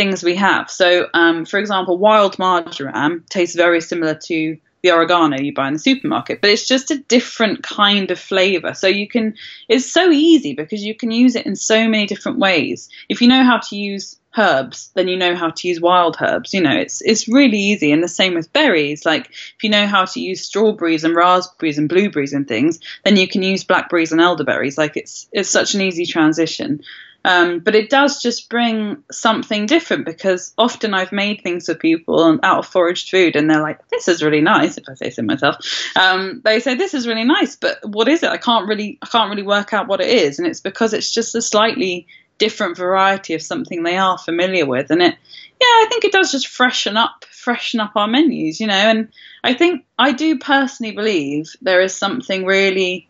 [0.00, 0.70] things we have.
[0.70, 5.74] So, um, for example, wild marjoram tastes very similar to the oregano you buy in
[5.74, 8.72] the supermarket, but it's just a different kind of flavor.
[8.72, 9.34] So you can,
[9.68, 12.88] it's so easy because you can use it in so many different ways.
[13.10, 16.54] If you know how to use herbs, then you know how to use wild herbs.
[16.54, 17.92] You know, it's it's really easy.
[17.92, 19.04] And the same with berries.
[19.04, 23.18] Like if you know how to use strawberries and raspberries and blueberries and things, then
[23.18, 24.78] you can use blackberries and elderberries.
[24.78, 26.80] Like it's it's such an easy transition.
[27.24, 32.38] Um, but it does just bring something different because often I've made things for people
[32.42, 34.78] out of foraged food and they're like, this is really nice.
[34.78, 35.56] If I say so myself,
[35.96, 38.30] um, they say this is really nice, but what is it?
[38.30, 40.38] I can't really, I can't really work out what it is.
[40.38, 42.06] And it's because it's just a slightly
[42.38, 44.90] different variety of something they are familiar with.
[44.90, 45.14] And it,
[45.60, 48.72] yeah, I think it does just freshen up, freshen up our menus, you know.
[48.72, 49.08] And
[49.44, 53.09] I think I do personally believe there is something really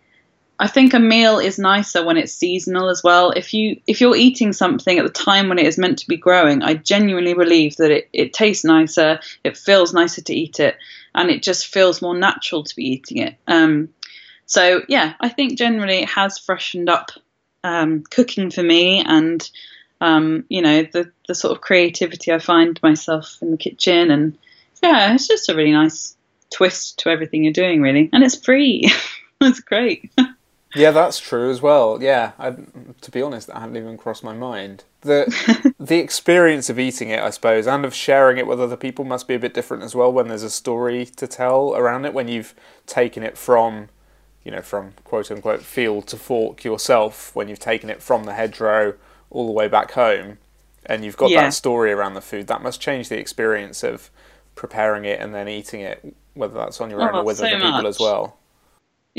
[0.60, 3.30] I think a meal is nicer when it's seasonal as well.
[3.30, 6.18] If you if you're eating something at the time when it is meant to be
[6.18, 10.76] growing, I genuinely believe that it, it tastes nicer, it feels nicer to eat it,
[11.14, 13.36] and it just feels more natural to be eating it.
[13.48, 13.88] Um,
[14.44, 17.10] so yeah, I think generally it has freshened up
[17.64, 19.50] um, cooking for me, and
[20.02, 24.36] um, you know the the sort of creativity I find myself in the kitchen, and
[24.82, 26.14] yeah, it's just a really nice
[26.54, 28.92] twist to everything you're doing, really, and it's free.
[29.40, 30.12] it's great.
[30.74, 31.98] Yeah, that's true as well.
[32.00, 32.54] Yeah, I,
[33.00, 34.84] to be honest, that hadn't even crossed my mind.
[35.00, 39.04] The the experience of eating it, I suppose, and of sharing it with other people
[39.04, 40.12] must be a bit different as well.
[40.12, 42.54] When there's a story to tell around it, when you've
[42.86, 43.88] taken it from,
[44.44, 48.34] you know, from quote unquote field to fork yourself, when you've taken it from the
[48.34, 48.94] hedgerow
[49.30, 50.38] all the way back home,
[50.86, 51.42] and you've got yeah.
[51.42, 54.10] that story around the food, that must change the experience of
[54.54, 57.38] preparing it and then eating it, whether that's on your oh, own oh, or with
[57.38, 57.86] so other people much.
[57.86, 58.36] as well.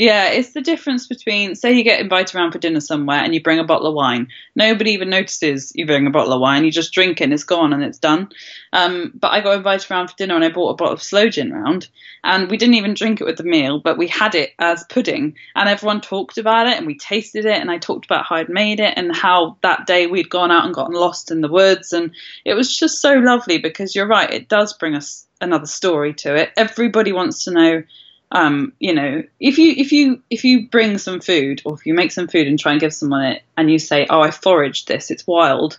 [0.01, 3.43] Yeah, it's the difference between say you get invited around for dinner somewhere and you
[3.43, 4.29] bring a bottle of wine.
[4.55, 6.65] Nobody even notices you bring a bottle of wine.
[6.65, 8.29] You just drink it and it's gone and it's done.
[8.73, 11.29] Um, but I got invited around for dinner and I bought a bottle of sloe
[11.29, 11.87] gin round
[12.23, 15.35] and we didn't even drink it with the meal, but we had it as pudding
[15.53, 18.49] and everyone talked about it and we tasted it and I talked about how I'd
[18.49, 21.93] made it and how that day we'd gone out and gotten lost in the woods
[21.93, 22.09] and
[22.43, 26.35] it was just so lovely because you're right, it does bring us another story to
[26.35, 26.49] it.
[26.57, 27.83] Everybody wants to know
[28.31, 31.93] um, you know, if you if you if you bring some food or if you
[31.93, 34.87] make some food and try and give someone it and you say, "Oh, I foraged
[34.87, 35.11] this.
[35.11, 35.77] It's wild."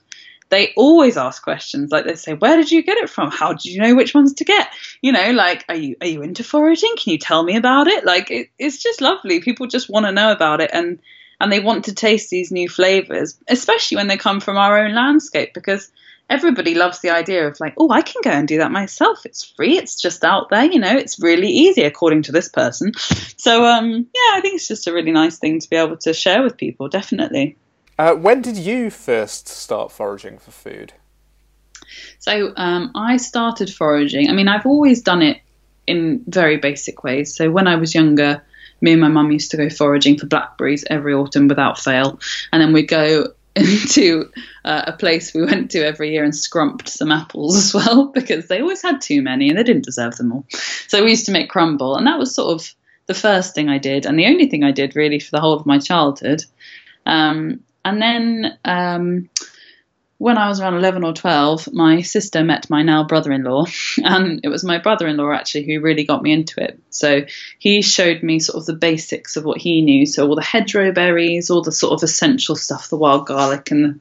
[0.51, 3.31] They always ask questions like they say, "Where did you get it from?
[3.31, 4.69] How did you know which ones to get?"
[5.01, 6.95] You know, like, "Are you are you into foraging?
[6.99, 9.41] Can you tell me about it?" Like, it, it's just lovely.
[9.41, 10.99] People just want to know about it and
[11.41, 14.95] and they want to taste these new flavors, especially when they come from our own
[14.95, 15.91] landscape because
[16.31, 19.27] everybody loves the idea of like, oh, I can go and do that myself.
[19.27, 19.77] It's free.
[19.77, 20.65] It's just out there.
[20.65, 22.93] You know, it's really easy according to this person.
[23.37, 26.15] So, um, yeah, I think it's just a really nice thing to be able to
[26.15, 26.89] share with people.
[26.89, 27.57] Definitely.
[27.99, 30.95] Uh, when did you first start foraging for food?
[32.19, 34.31] So um, I started foraging.
[34.31, 35.41] I mean, I've always done it
[35.87, 37.37] in very basic ways.
[37.37, 38.43] So when I was younger,
[38.81, 42.19] me and my mum used to go foraging for blackberries every autumn without fail,
[42.53, 44.31] and then we'd go into
[44.65, 48.49] uh, a place we went to every year and scrumped some apples as well because
[48.49, 50.47] they always had too many and they didn't deserve them all.
[50.88, 52.75] So we used to make crumble, and that was sort of
[53.07, 55.55] the first thing I did and the only thing I did really for the whole
[55.55, 56.45] of my childhood.
[57.05, 59.29] Um, and then um,
[60.23, 63.65] when I was around 11 or 12, my sister met my now brother in law,
[64.05, 66.79] and it was my brother in law actually who really got me into it.
[66.91, 67.23] So
[67.59, 70.07] he showed me sort of the basics of what he knew.
[70.07, 73.85] So all the hedgerow berries, all the sort of essential stuff, the wild garlic and
[73.85, 74.01] the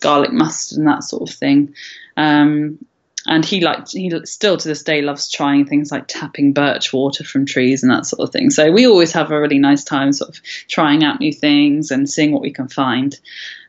[0.00, 1.74] garlic mustard and that sort of thing.
[2.16, 2.78] Um,
[3.26, 7.24] and he liked he still to this day loves trying things like tapping birch water
[7.24, 10.12] from trees and that sort of thing so we always have a really nice time
[10.12, 13.18] sort of trying out new things and seeing what we can find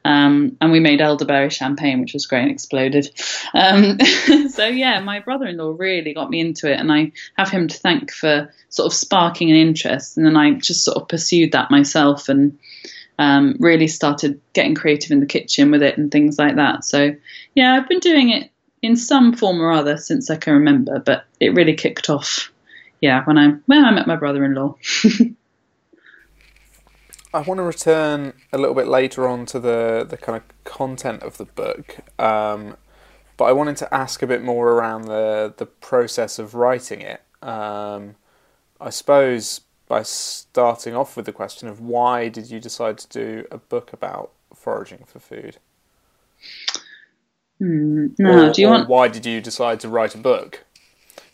[0.05, 3.09] um, and we made elderberry champagne which was great and exploded.
[3.53, 3.99] Um,
[4.49, 8.11] so yeah my brother-in-law really got me into it and i have him to thank
[8.11, 10.17] for sort of sparking an interest.
[10.17, 12.57] And then i just sort of pursued that myself and
[13.17, 16.85] um, really started getting creative in the kitchen with it and things like that.
[16.85, 17.15] So
[17.55, 21.25] yeah i've been doing it in some form or other since I can remember, but
[21.39, 22.51] it really kicked off,
[23.01, 24.75] yeah, when I when I met my brother-in-law.
[27.33, 31.21] I want to return a little bit later on to the the kind of content
[31.23, 32.75] of the book, um,
[33.37, 37.21] but I wanted to ask a bit more around the the process of writing it.
[37.41, 38.15] Um,
[38.81, 43.47] I suppose by starting off with the question of why did you decide to do
[43.51, 45.57] a book about foraging for food?
[47.61, 48.87] Mm, no, or, do you want?
[48.87, 50.63] Why did you decide to write a book?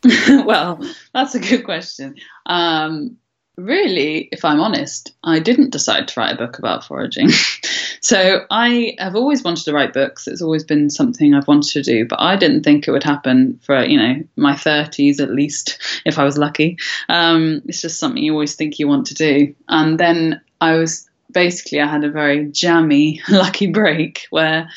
[0.28, 0.80] well,
[1.14, 2.16] that's a good question.
[2.46, 3.18] Um,
[3.58, 7.30] really, if I'm honest, I didn't decide to write a book about foraging.
[8.02, 10.28] so I have always wanted to write books.
[10.28, 13.60] It's always been something I've wanted to do, but I didn't think it would happen
[13.64, 16.78] for you know my 30s at least, if I was lucky.
[17.10, 21.10] Um, it's just something you always think you want to do, and then I was
[21.32, 24.70] basically I had a very jammy lucky break where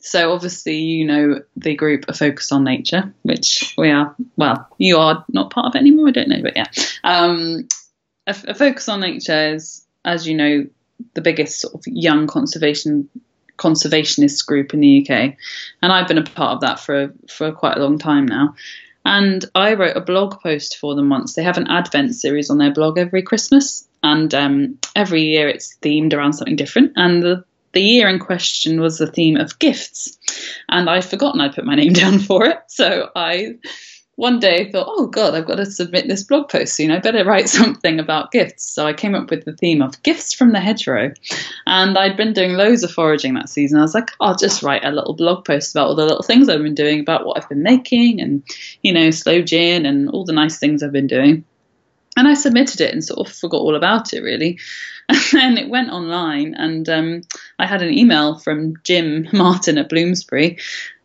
[0.00, 4.14] so obviously, you know, the group A Focus on Nature, which we are.
[4.36, 6.08] Well, you are not part of it anymore.
[6.08, 6.66] I don't know, but yeah,
[7.04, 7.68] um,
[8.28, 10.66] a, focus on nature is, as you know,
[11.14, 13.08] the biggest sort of young conservation
[13.56, 15.34] conservationist group in the UK,
[15.82, 18.54] and I've been a part of that for for quite a long time now.
[19.04, 21.34] And I wrote a blog post for them once.
[21.34, 25.76] They have an Advent series on their blog every Christmas, and um, every year it's
[25.82, 26.92] themed around something different.
[26.96, 30.18] And the the year in question was the theme of gifts,
[30.68, 32.58] and I'd forgotten I'd put my name down for it.
[32.68, 33.56] So I
[34.18, 36.90] one day I thought, oh God, I've got to submit this blog post soon.
[36.90, 38.64] I better write something about gifts.
[38.64, 41.14] So I came up with the theme of gifts from the hedgerow.
[41.66, 43.78] And I'd been doing loads of foraging that season.
[43.78, 46.48] I was like, I'll just write a little blog post about all the little things
[46.48, 48.42] I've been doing, about what I've been making and,
[48.82, 51.44] you know, sloe gin and all the nice things I've been doing.
[52.16, 54.58] And I submitted it and sort of forgot all about it really.
[55.10, 57.22] And then it went online, and um,
[57.58, 60.58] I had an email from Jim Martin at Bloomsbury,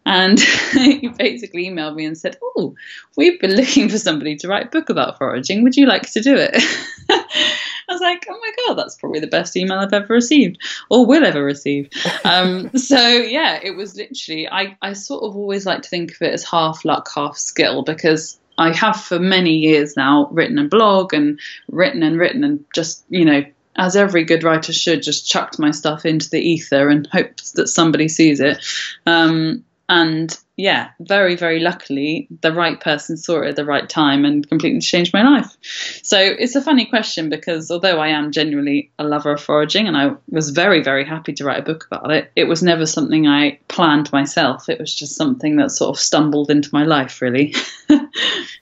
[0.05, 0.39] and
[0.71, 2.75] he basically emailed me and said, Oh,
[3.15, 5.63] we've been looking for somebody to write a book about foraging.
[5.63, 6.51] Would you like to do it?
[7.09, 11.05] I was like, Oh my God, that's probably the best email I've ever received or
[11.05, 11.89] will ever receive.
[12.25, 16.21] Um, so, yeah, it was literally, I, I sort of always like to think of
[16.21, 20.67] it as half luck, half skill because I have for many years now written a
[20.67, 21.39] blog and
[21.69, 23.43] written and written and just, you know,
[23.75, 27.67] as every good writer should, just chucked my stuff into the ether and hoped that
[27.67, 28.63] somebody sees it.
[29.05, 34.23] Um, and yeah, very, very luckily, the right person saw it at the right time
[34.23, 35.57] and completely changed my life.
[36.03, 39.97] So it's a funny question because although I am genuinely a lover of foraging and
[39.97, 43.27] I was very, very happy to write a book about it, it was never something
[43.27, 44.69] I planned myself.
[44.69, 47.55] It was just something that sort of stumbled into my life, really.
[47.89, 48.09] and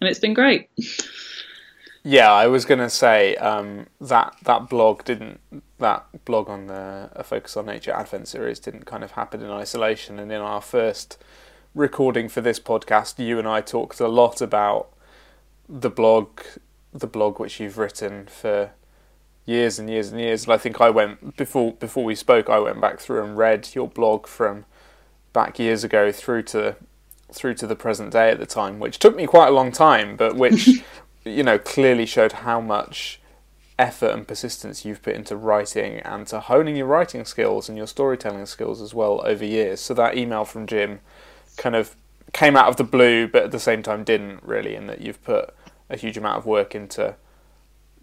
[0.02, 0.70] it's been great.
[2.04, 5.40] Yeah, I was going to say um, that that blog didn't
[5.82, 9.52] that blog on the a focus on nature Advent series didn't kind of happen in
[9.52, 10.18] isolation.
[10.18, 11.22] And in our first
[11.76, 14.88] recording for this podcast, you and I talked a lot about
[15.68, 16.42] the blog,
[16.94, 18.72] the blog which you've written for
[19.46, 20.46] years and years and years.
[20.46, 23.70] And I think I went before before we spoke, I went back through and read
[23.74, 24.66] your blog from
[25.34, 26.76] back years ago through to
[27.32, 30.16] through to the present day at the time, which took me quite a long time,
[30.16, 30.68] but which
[31.26, 33.21] you know, clearly showed how much
[33.82, 37.88] effort and persistence you've put into writing and to honing your writing skills and your
[37.88, 39.82] storytelling skills as well over years.
[39.82, 41.00] So that email from Jim
[41.58, 41.96] kind of
[42.32, 45.24] came out of the blue, but at the same time didn't really, in that you've
[45.24, 45.54] put
[45.90, 47.16] a huge amount of work into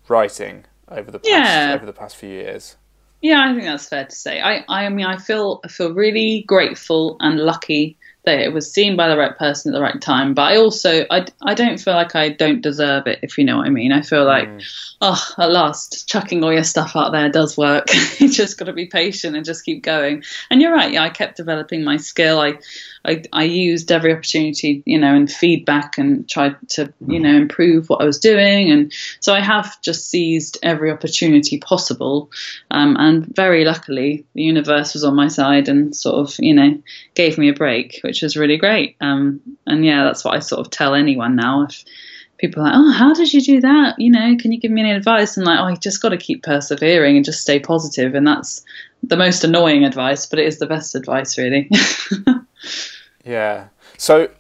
[0.09, 1.73] writing over the past, yeah.
[1.75, 2.77] over the past few years.
[3.21, 4.41] Yeah, I think that's fair to say.
[4.41, 7.98] I, I mean, I feel I feel really grateful and lucky
[8.29, 10.35] that it was seen by the right person at the right time.
[10.35, 13.57] But I also I, I don't feel like I don't deserve it, if you know
[13.57, 13.91] what I mean.
[13.91, 14.63] I feel like, mm.
[15.01, 17.87] oh, at last, chucking all your stuff out there does work.
[18.19, 20.25] you just got to be patient and just keep going.
[20.51, 20.93] And you're right.
[20.93, 22.39] Yeah, I kept developing my skill.
[22.39, 22.59] I
[23.05, 27.89] I, I used every opportunity, you know, and feedback and tried to, you know, improve
[27.89, 28.71] what I was doing.
[28.71, 32.31] And so I have just seized every opportunity possible.
[32.71, 36.83] Um, and very luckily, the universe was on my side and sort of, you know,
[37.15, 38.97] gave me a break, which was really great.
[39.01, 41.65] Um, and yeah, that's what I sort of tell anyone now.
[41.65, 41.85] If
[42.39, 43.99] people are like, oh, how did you do that?
[43.99, 45.37] You know, can you give me any advice?
[45.37, 48.15] And like, oh, you just got to keep persevering and just stay positive.
[48.15, 48.65] And that's
[49.03, 51.71] the most annoying advice, but it is the best advice, really.
[53.29, 53.69] Yeah.
[53.99, 54.31] So,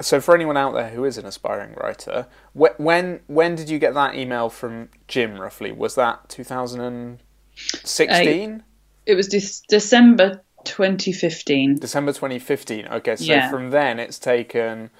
[0.00, 3.94] so for anyone out there who is an aspiring writer, when when did you get
[3.94, 5.38] that email from Jim?
[5.38, 8.52] Roughly, was that 2016?
[8.52, 8.58] Uh,
[9.06, 11.76] it was de- December 2015.
[11.76, 12.86] December 2015.
[12.88, 13.50] Okay, so yeah.
[13.50, 14.90] from then it's taken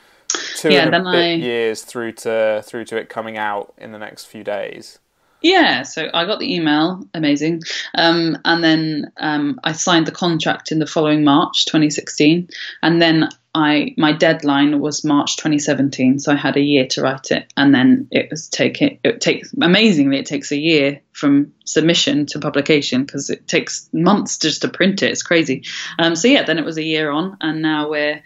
[0.56, 1.32] two yeah, and a bit I...
[1.34, 4.98] years through to through to it coming out in the next few days.
[5.42, 7.60] Yeah, so I got the email, amazing,
[7.96, 12.48] um, and then um, I signed the contract in the following March 2016,
[12.82, 17.30] and then I my deadline was March 2017, so I had a year to write
[17.30, 22.26] it, and then it was taking it takes amazingly it takes a year from submission
[22.26, 25.12] to publication because it takes months just to print it.
[25.12, 25.64] It's crazy.
[25.98, 28.22] Um, so yeah, then it was a year on, and now we're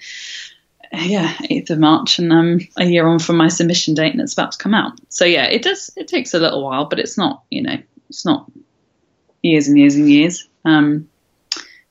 [0.92, 4.32] yeah, 8th of March, and I'm a year on from my submission date, and it's
[4.32, 4.98] about to come out.
[5.10, 5.90] So yeah, it does.
[5.96, 7.42] It takes a little while, but it's not.
[7.50, 7.76] You know,
[8.08, 8.50] it's not
[9.42, 10.48] years and years and years.
[10.64, 11.08] Um,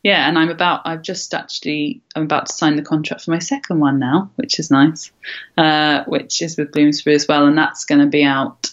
[0.08, 0.84] yeah, and I'm about.
[0.86, 2.02] I've just actually.
[2.16, 5.12] I'm about to sign the contract for my second one now, which is nice.
[5.58, 8.72] Uh, which is with Bloomsbury as well, and that's going to be out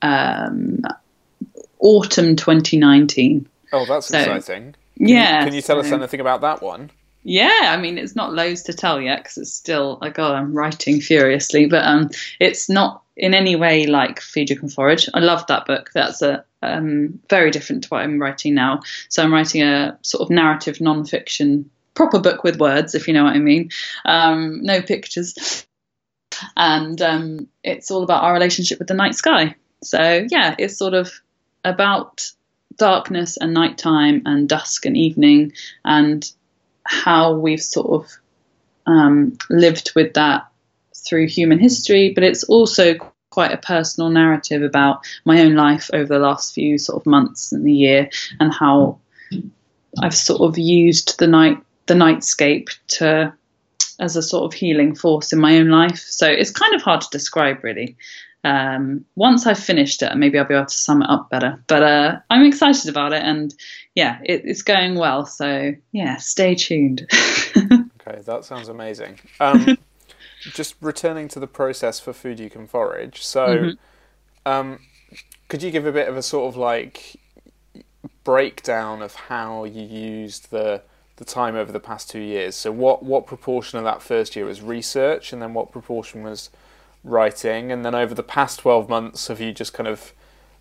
[0.00, 0.82] um,
[1.80, 3.48] autumn 2019.
[3.72, 4.76] Oh, that's so, exciting.
[4.96, 5.40] Can yeah.
[5.40, 6.92] You, can you tell so, us anything about that one?
[7.22, 10.54] Yeah, I mean, it's not loads to tell yet because it's still, like, oh, I'm
[10.54, 15.08] writing furiously, but um, it's not in any way like Food You Can Forage.
[15.12, 15.90] I love that book.
[15.92, 18.80] That's a um, very different to what I'm writing now.
[19.08, 23.24] So I'm writing a sort of narrative non-fiction proper book with words, if you know
[23.24, 23.70] what I mean.
[24.06, 25.66] Um, no pictures,
[26.56, 29.56] and um, it's all about our relationship with the night sky.
[29.82, 31.12] So yeah, it's sort of
[31.64, 32.30] about
[32.76, 35.52] darkness and nighttime and dusk and evening
[35.84, 36.30] and
[36.90, 38.10] how we've sort of
[38.84, 40.48] um, lived with that
[41.06, 42.94] through human history, but it's also
[43.30, 47.52] quite a personal narrative about my own life over the last few sort of months
[47.52, 48.10] and the year
[48.40, 48.98] and how
[50.02, 53.32] I've sort of used the night the nightscape to
[54.00, 55.98] as a sort of healing force in my own life.
[55.98, 57.96] So it's kind of hard to describe really.
[58.42, 61.62] Um, once I've finished it, maybe I'll be able to sum it up better.
[61.66, 63.54] But uh, I'm excited about it, and
[63.94, 65.26] yeah, it, it's going well.
[65.26, 67.06] So yeah, stay tuned.
[67.56, 69.18] okay, that sounds amazing.
[69.40, 69.78] Um,
[70.40, 73.22] just returning to the process for food you can forage.
[73.22, 74.50] So, mm-hmm.
[74.50, 74.80] um,
[75.48, 77.16] could you give a bit of a sort of like
[78.24, 80.82] breakdown of how you used the
[81.16, 82.56] the time over the past two years?
[82.56, 86.48] So, what what proportion of that first year was research, and then what proportion was
[87.04, 90.12] writing, and then over the past twelve months, have you just kind of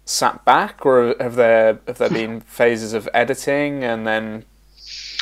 [0.05, 4.45] sat back, or have there have there been phases of editing and then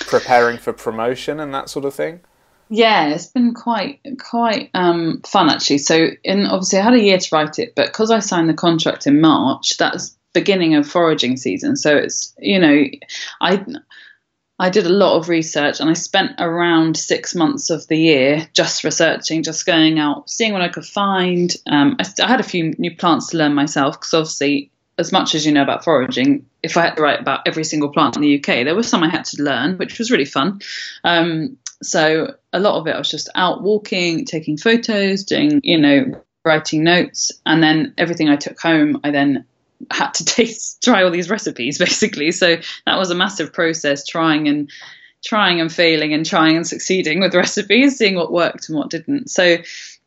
[0.01, 2.21] preparing for promotion and that sort of thing?
[2.69, 5.77] Yeah, it's been quite quite um, fun actually.
[5.79, 8.53] So, in obviously, I had a year to write it, but because I signed the
[8.53, 11.75] contract in March, that's beginning of foraging season.
[11.75, 12.83] So it's you know,
[13.41, 13.65] I
[14.59, 18.47] I did a lot of research and I spent around six months of the year
[18.53, 21.53] just researching, just going out, seeing what I could find.
[21.67, 25.35] Um, I, I, had a few new plants to learn myself because obviously, as much
[25.35, 28.23] as you know about foraging, if I had to write about every single plant in
[28.23, 30.61] the UK, there was some I had to learn, which was really fun.
[31.03, 35.77] Um, so a lot of it I was just out walking, taking photos, doing, you
[35.77, 39.45] know, writing notes, and then everything I took home, I then
[39.91, 42.31] had to taste try all these recipes basically.
[42.31, 44.71] So that was a massive process trying and
[45.23, 49.29] trying and failing and trying and succeeding with recipes seeing what worked and what didn't.
[49.29, 49.57] So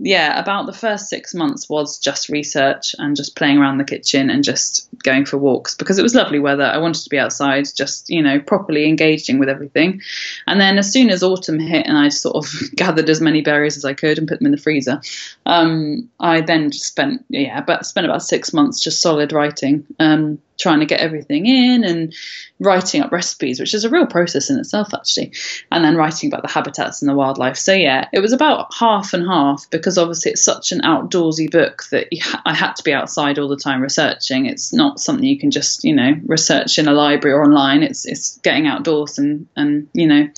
[0.03, 4.30] yeah, about the first six months was just research and just playing around the kitchen
[4.30, 6.64] and just going for walks because it was lovely weather.
[6.64, 10.01] I wanted to be outside, just, you know, properly engaging with everything.
[10.46, 13.76] And then as soon as autumn hit and I sort of gathered as many berries
[13.76, 15.03] as I could and put them in the freezer,
[15.44, 19.86] um, I then just spent, yeah, but spent about six months just solid writing.
[19.98, 22.14] Um, trying to get everything in and
[22.61, 25.32] writing up recipes, which is a real process in itself, actually,
[25.72, 27.56] and then writing about the habitats and the wildlife.
[27.56, 31.84] So, yeah, it was about half and half because obviously it's such an outdoorsy book
[31.90, 32.08] that
[32.44, 34.46] I had to be outside all the time researching.
[34.46, 37.82] It's not something you can just, you know, research in a library or online.
[37.82, 40.28] It's, it's getting outdoors and, and, you know,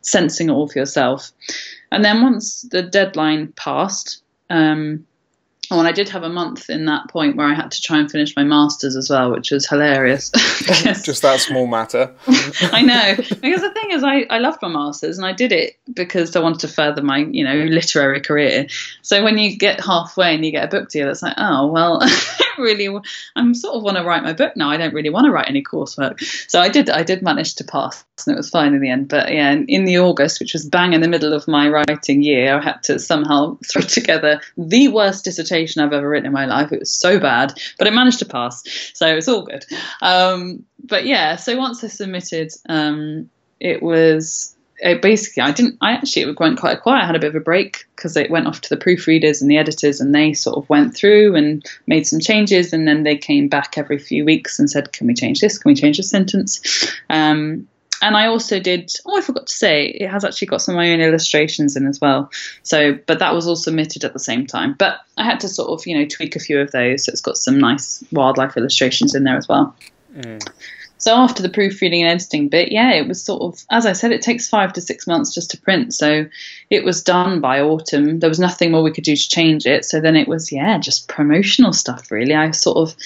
[0.00, 1.30] sensing it all for yourself.
[1.92, 5.06] And then once the deadline passed, um,
[5.70, 7.98] Oh, and I did have a month in that point where I had to try
[7.98, 10.30] and finish my masters as well, which was hilarious.
[10.62, 12.14] Just that small matter.
[12.72, 15.76] I know, because the thing is, I, I loved my masters and I did it
[15.92, 18.68] because I wanted to further my you know literary career.
[19.02, 22.00] So when you get halfway and you get a book deal, it's like, oh well,
[22.58, 22.88] really,
[23.34, 24.70] I'm sort of want to write my book now.
[24.70, 26.20] I don't really want to write any coursework.
[26.48, 29.08] So I did, I did manage to pass, and it was fine in the end.
[29.08, 32.56] But yeah, in the August, which was bang in the middle of my writing year,
[32.56, 36.72] I had to somehow throw together the worst dissertation I've ever written in my life.
[36.72, 38.62] It was so bad, but I managed to pass,
[38.94, 39.64] so it's all good.
[40.02, 43.30] Um, but yeah, so once I submitted, um,
[43.60, 47.02] it was it basically I didn't I actually it went quite quiet.
[47.02, 49.50] I had a bit of a break because it went off to the proofreaders and
[49.50, 53.16] the editors and they sort of went through and made some changes and then they
[53.16, 55.58] came back every few weeks and said, Can we change this?
[55.58, 56.94] Can we change this sentence?
[57.08, 57.68] Um,
[58.02, 60.76] and I also did oh I forgot to say it has actually got some of
[60.76, 62.30] my own illustrations in as well.
[62.62, 64.74] So but that was all submitted at the same time.
[64.78, 67.04] But I had to sort of, you know, tweak a few of those.
[67.04, 69.74] So it's got some nice wildlife illustrations in there as well.
[70.14, 70.46] Mm.
[70.98, 74.12] So after the proofreading and editing bit, yeah, it was sort of, as I said,
[74.12, 75.92] it takes five to six months just to print.
[75.92, 76.26] So
[76.70, 78.18] it was done by autumn.
[78.18, 79.84] There was nothing more we could do to change it.
[79.84, 82.34] So then it was, yeah, just promotional stuff, really.
[82.34, 82.96] I sort of,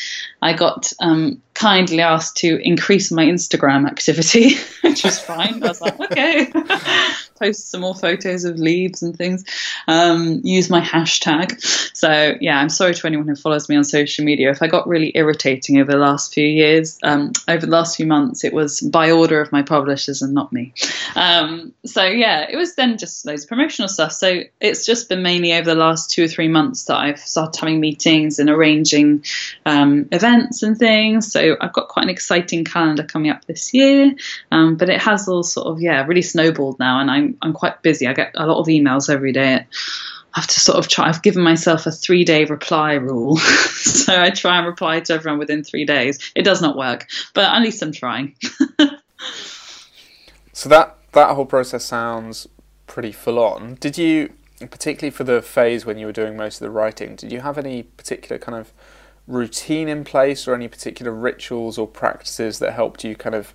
[0.41, 5.63] I got um, kindly asked to increase my Instagram activity, which was fine.
[5.63, 6.53] I was like, okay,
[7.41, 9.45] post some more photos of leaves and things,
[9.89, 11.61] um, use my hashtag.
[11.97, 14.51] So, yeah, I'm sorry to anyone who follows me on social media.
[14.51, 18.07] If I got really irritating over the last few years, um, over the last few
[18.07, 20.75] months, it was by order of my publishers and not me.
[21.17, 24.13] Um, so, yeah, it was then just loads of promotional stuff.
[24.13, 27.59] So, it's just been mainly over the last two or three months that I've started
[27.59, 29.25] having meetings and arranging
[29.65, 31.33] um, events and things.
[31.33, 34.15] So, I've got quite an exciting calendar coming up this year,
[34.51, 37.83] um, but it has all sort of yeah really snowballed now, and I'm I'm quite
[37.83, 38.07] busy.
[38.07, 39.67] I get a lot of emails every day.
[40.35, 41.09] I have to sort of try.
[41.09, 45.39] I've given myself a three day reply rule, so I try and reply to everyone
[45.39, 46.19] within three days.
[46.35, 48.37] It does not work, but at least I'm trying.
[50.53, 52.49] so that that whole process sounds
[52.87, 53.75] pretty full on.
[53.81, 57.33] Did you, particularly for the phase when you were doing most of the writing, did
[57.33, 58.73] you have any particular kind of
[59.27, 63.55] routine in place or any particular rituals or practices that helped you kind of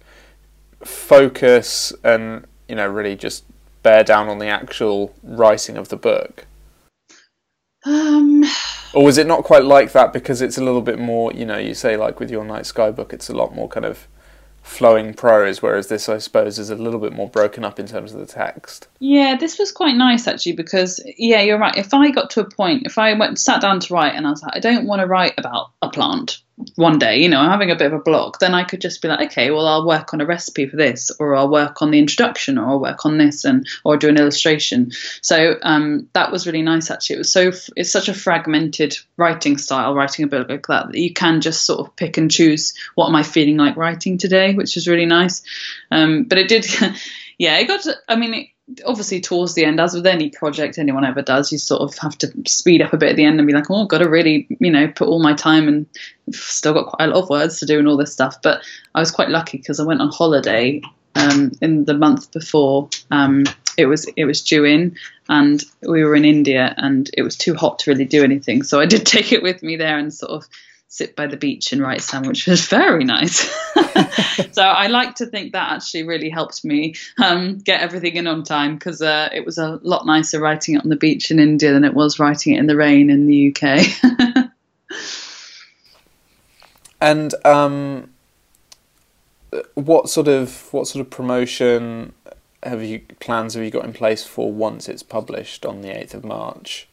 [0.83, 3.43] focus and you know really just
[3.85, 6.47] bear down on the actual writing of the book?
[7.85, 8.43] Um,
[8.95, 11.59] or was it not quite like that because it's a little bit more, you know,
[11.59, 14.07] you say like with your Night Sky book, it's a lot more kind of
[14.63, 18.11] flowing prose, whereas this, I suppose, is a little bit more broken up in terms
[18.11, 18.87] of the text.
[18.97, 21.77] Yeah, this was quite nice actually because yeah, you're right.
[21.77, 24.31] If I got to a point, if I went sat down to write and I
[24.31, 26.39] was like, I don't want to write about a plant
[26.75, 29.01] one day, you know, I'm having a bit of a block, then I could just
[29.01, 31.91] be like, okay, well, I'll work on a recipe for this, or I'll work on
[31.91, 34.91] the introduction, or I'll work on this, and or do an illustration.
[35.21, 37.15] So um, that was really nice actually.
[37.15, 40.99] It was so it's such a fragmented writing style, writing a book like that, that
[40.99, 44.53] you can just sort of pick and choose what am I feeling like writing today,
[44.53, 45.43] which is really nice.
[45.91, 46.65] Um, but it did,
[47.37, 47.81] yeah, it got.
[47.81, 48.33] To, I mean.
[48.33, 48.47] It,
[48.85, 52.17] obviously towards the end, as with any project anyone ever does, you sort of have
[52.19, 54.09] to speed up a bit at the end and be like, oh, I've got to
[54.09, 55.85] really, you know, put all my time and
[56.31, 58.41] still got quite a lot of words to do and all this stuff.
[58.41, 58.63] But
[58.95, 60.81] I was quite lucky because I went on holiday
[61.15, 63.45] um, in the month before um,
[63.77, 64.95] it was it was due in,
[65.29, 68.63] and we were in India, and it was too hot to really do anything.
[68.63, 70.47] So I did take it with me there and sort of
[70.95, 73.39] sit by the beach and write some, which was very nice.
[74.53, 78.43] so I like to think that actually really helped me um, get everything in on
[78.43, 81.73] time because uh, it was a lot nicer writing it on the beach in India
[81.73, 84.49] than it was writing it in the rain in the UK.
[87.01, 88.09] and um,
[89.73, 92.13] what sort of what sort of promotion
[92.63, 96.13] have you plans have you got in place for once it's published on the eighth
[96.13, 96.87] of March?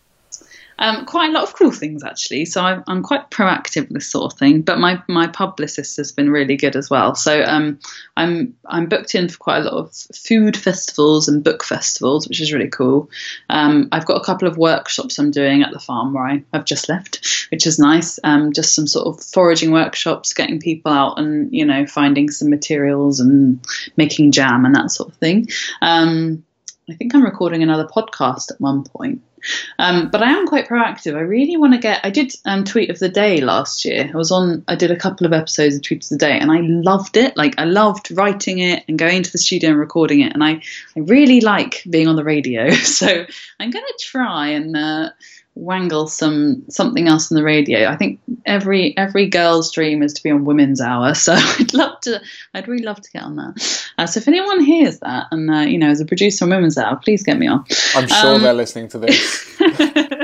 [0.78, 2.44] Um, quite a lot of cool things actually.
[2.44, 4.62] So I'm, I'm, quite proactive with this sort of thing.
[4.62, 7.14] But my my publicist has been really good as well.
[7.14, 7.78] So um,
[8.16, 12.40] I'm I'm booked in for quite a lot of food festivals and book festivals, which
[12.40, 13.10] is really cool.
[13.50, 16.64] Um, I've got a couple of workshops I'm doing at the farm where I, have
[16.64, 18.18] just left, which is nice.
[18.24, 22.50] Um, just some sort of foraging workshops, getting people out and you know finding some
[22.50, 23.60] materials and
[23.96, 25.48] making jam and that sort of thing.
[25.80, 26.44] Um,
[26.92, 29.22] I think I'm recording another podcast at one point.
[29.78, 31.16] Um, but I am quite proactive.
[31.16, 32.00] I really want to get.
[32.04, 34.10] I did um, tweet of the day last year.
[34.12, 34.62] I was on.
[34.68, 37.34] I did a couple of episodes of tweet of the day, and I loved it.
[37.34, 40.34] Like I loved writing it and going to the studio and recording it.
[40.34, 40.60] And I,
[40.96, 42.70] I really like being on the radio.
[42.92, 45.10] So I'm going to try and uh,
[45.54, 47.88] wangle some something else on the radio.
[47.88, 52.00] I think every every girl's dream is to be on Women's Hour, so I'd love
[52.02, 52.20] to.
[52.54, 53.90] I'd really love to get on that.
[53.98, 56.78] Uh, so if anyone hears that and uh, you know as a producer on Women's
[56.78, 57.64] Hour, please get me on.
[57.94, 59.58] I'm sure um, they're listening to this.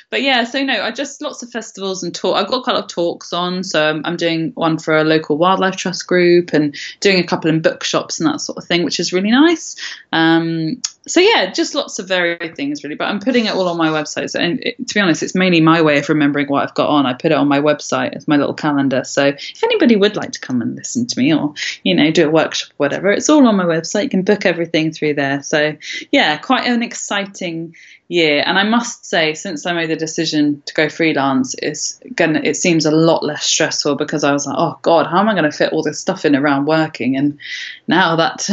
[0.10, 2.36] but yeah, so no, I just lots of festivals and talk.
[2.36, 3.62] I've got quite a lot of talks on.
[3.62, 7.62] So I'm doing one for a local wildlife trust group and doing a couple in
[7.62, 9.76] bookshops and that sort of thing, which is really nice.
[10.12, 12.94] Um, so yeah, just lots of varied things really.
[12.94, 14.34] But I'm putting it all on my website.
[14.34, 17.06] And it, to be honest, it's mainly my way of remembering what I've got on.
[17.06, 19.04] I put it on my website as my little calendar.
[19.04, 22.28] So if anybody would like to come and listen to me or you know do
[22.28, 24.04] a workshop, or whatever, it's all on my website.
[24.04, 25.42] You can book everything through there.
[25.42, 25.76] So
[26.10, 27.74] yeah, quite an exciting
[28.10, 28.42] year.
[28.44, 32.56] And I must say, since I made the decision to go freelance, it's gonna it
[32.56, 35.50] seems a lot less stressful because I was like, oh God, how am I going
[35.50, 37.16] to fit all this stuff in around working?
[37.16, 37.38] And
[37.86, 38.48] now that,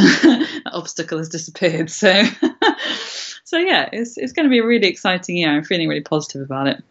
[0.70, 1.90] that obstacle has disappeared.
[1.90, 2.22] So
[3.44, 5.50] so yeah, it's it's going to be a really exciting year.
[5.50, 6.82] I'm feeling really positive about it.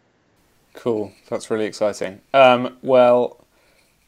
[0.74, 2.20] Cool, that's really exciting.
[2.32, 3.44] Um, well,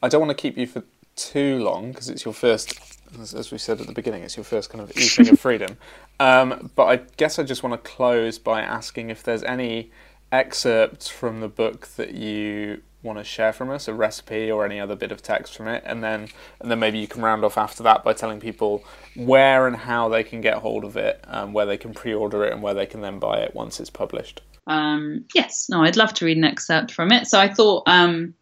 [0.01, 0.83] I don't want to keep you for
[1.15, 2.79] too long because it's your first
[3.19, 5.77] as we said at the beginning, it's your first kind of evening of freedom.
[6.19, 9.91] Um, but I guess I just want to close by asking if there's any
[10.31, 14.79] excerpts from the book that you want to share from us, a recipe or any
[14.79, 16.27] other bit of text from it, and then
[16.59, 18.83] and then maybe you can round off after that by telling people
[19.15, 22.53] where and how they can get hold of it, um, where they can pre-order it,
[22.53, 24.41] and where they can then buy it once it's published.
[24.67, 27.27] Um, yes, no, I'd love to read an excerpt from it.
[27.27, 28.35] So I thought um,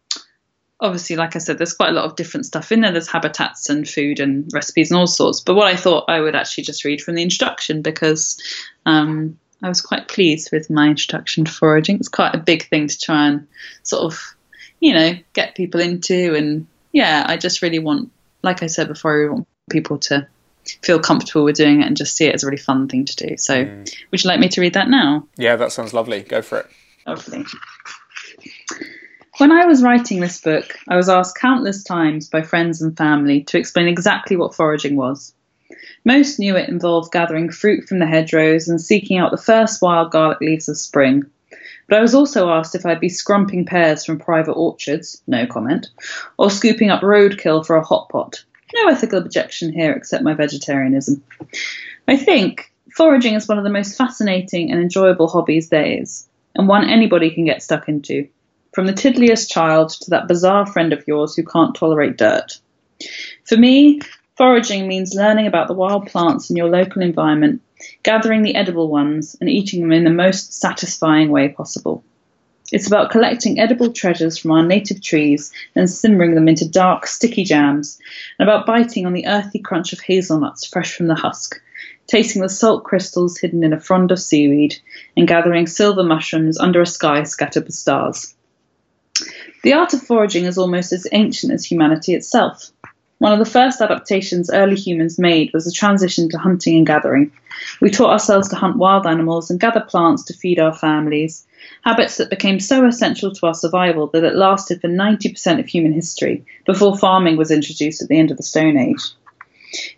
[0.80, 2.92] obviously, like I said, there's quite a lot of different stuff in there.
[2.92, 5.40] There's habitats and food and recipes and all sorts.
[5.40, 8.40] But what I thought I would actually just read from the introduction because
[8.86, 11.96] um, I was quite pleased with my introduction to foraging.
[11.96, 13.46] It's quite a big thing to try and
[13.82, 14.34] sort of,
[14.80, 16.34] you know, get people into.
[16.34, 18.10] And yeah, I just really want,
[18.42, 20.26] like I said before, I want people to
[20.82, 23.16] feel comfortable with doing it and just see it as a really fun thing to
[23.16, 23.36] do.
[23.36, 23.96] So, mm.
[24.10, 25.26] would you like me to read that now?
[25.36, 26.22] Yeah, that sounds lovely.
[26.22, 26.66] Go for it.
[27.06, 27.44] Lovely.
[29.38, 33.42] When I was writing this book, I was asked countless times by friends and family
[33.44, 35.32] to explain exactly what foraging was.
[36.04, 40.10] Most knew it involved gathering fruit from the hedgerows and seeking out the first wild
[40.10, 41.24] garlic leaves of spring.
[41.88, 45.88] But I was also asked if I'd be scrumping pears from private orchards, no comment,
[46.38, 48.44] or scooping up roadkill for a hot pot.
[48.74, 51.22] No ethical objection here except my vegetarianism.
[52.06, 56.68] I think foraging is one of the most fascinating and enjoyable hobbies there is, and
[56.68, 58.28] one anybody can get stuck into.
[58.72, 62.58] from the tiddliest child to that bizarre friend of yours who can't tolerate dirt.
[63.44, 64.00] For me,
[64.40, 67.60] foraging means learning about the wild plants in your local environment,
[68.02, 72.02] gathering the edible ones, and eating them in the most satisfying way possible.
[72.72, 77.44] It's about collecting edible treasures from our native trees and simmering them into dark, sticky
[77.44, 77.98] jams,
[78.38, 81.60] and about biting on the earthy crunch of hazelnuts fresh from the husk,
[82.06, 84.74] tasting the salt crystals hidden in a frond of seaweed,
[85.18, 88.34] and gathering silver mushrooms under a sky scattered with stars.
[89.64, 92.72] The art of foraging is almost as ancient as humanity itself.
[93.20, 97.30] One of the first adaptations early humans made was the transition to hunting and gathering.
[97.82, 101.46] We taught ourselves to hunt wild animals and gather plants to feed our families,
[101.84, 105.92] habits that became so essential to our survival that it lasted for 90% of human
[105.92, 109.02] history before farming was introduced at the end of the Stone Age.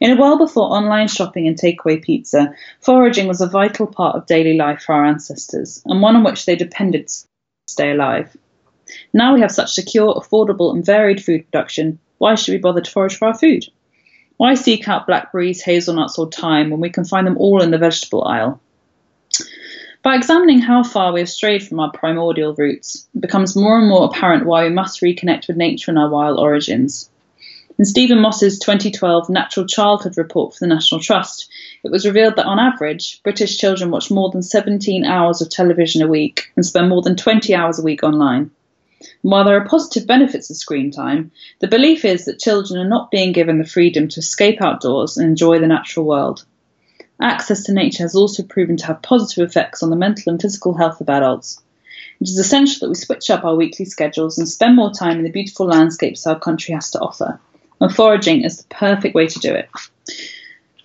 [0.01, 4.27] In a world before online shopping and takeaway pizza, foraging was a vital part of
[4.27, 7.25] daily life for our ancestors, and one on which they depended to
[7.69, 8.37] stay alive.
[9.15, 12.89] Now we have such secure, affordable, and varied food production, why should we bother to
[12.89, 13.65] forage for our food?
[14.37, 17.79] Why seek out blackberries, hazelnuts, or thyme when we can find them all in the
[17.79, 18.61] vegetable aisle?
[20.05, 23.89] By examining how far we have strayed from our primordial roots, it becomes more and
[23.89, 27.11] more apparent why we must reconnect with nature and our wild origins.
[27.77, 31.51] In Stephen Moss's 2012 Natural Childhood Report for the National Trust,
[31.83, 36.03] it was revealed that on average, British children watch more than 17 hours of television
[36.03, 38.53] a week and spend more than 20 hours a week online.
[39.23, 41.31] And while there are positive benefits of screen time,
[41.61, 45.29] the belief is that children are not being given the freedom to escape outdoors and
[45.29, 46.45] enjoy the natural world.
[47.21, 50.75] Access to nature has also proven to have positive effects on the mental and physical
[50.75, 51.63] health of adults.
[52.21, 55.25] It is essential that we switch up our weekly schedules and spend more time in
[55.25, 57.41] the beautiful landscapes our country has to offer,
[57.81, 59.69] and foraging is the perfect way to do it.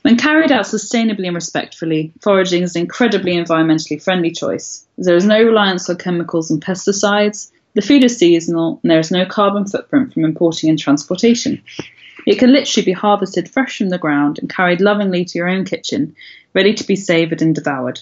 [0.01, 4.85] When carried out sustainably and respectfully, foraging is an incredibly environmentally friendly choice.
[4.97, 9.11] There is no reliance on chemicals and pesticides, the food is seasonal and there is
[9.11, 11.61] no carbon footprint from importing and transportation.
[12.25, 15.63] It can literally be harvested fresh from the ground and carried lovingly to your own
[15.63, 16.15] kitchen,
[16.55, 18.01] ready to be savoured and devoured.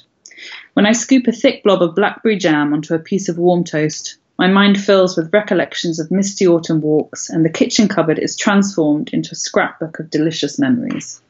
[0.75, 4.15] When I scoop a thick blob of blackberry jam onto a piece of warm toast,
[4.39, 9.09] my mind fills with recollections of misty autumn walks, and the kitchen cupboard is transformed
[9.11, 11.21] into a scrapbook of delicious memories.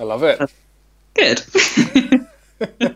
[0.00, 0.40] I love it.
[1.12, 1.42] Good.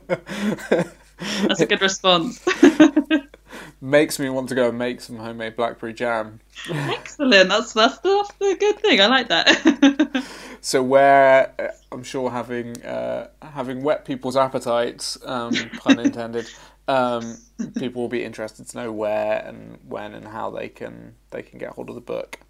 [1.58, 2.44] That's a good response.
[3.80, 6.40] Makes me want to go and make some homemade blackberry jam.
[6.68, 7.48] Excellent.
[7.48, 9.00] That's that's the, that's the good thing.
[9.00, 10.24] I like that.
[10.60, 16.50] so where uh, I'm sure having uh, having whet people's appetites, um, pun intended,
[16.88, 17.38] um,
[17.76, 21.60] people will be interested to know where and when and how they can they can
[21.60, 22.40] get hold of the book.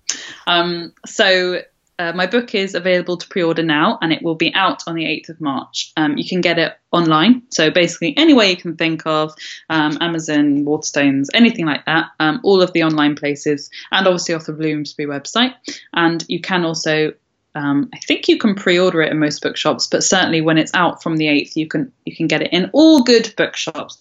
[0.46, 1.60] Um, so
[1.98, 5.04] uh, my book is available to pre-order now, and it will be out on the
[5.04, 5.92] 8th of March.
[5.96, 9.34] Um, you can get it online, so basically any way you can think of,
[9.68, 12.10] um, Amazon, Waterstones, anything like that.
[12.20, 15.54] Um, all of the online places, and obviously off the Bloomsbury website.
[15.92, 17.14] And you can also,
[17.56, 21.02] um, I think you can pre-order it in most bookshops, but certainly when it's out
[21.02, 23.98] from the 8th, you can you can get it in all good bookshops.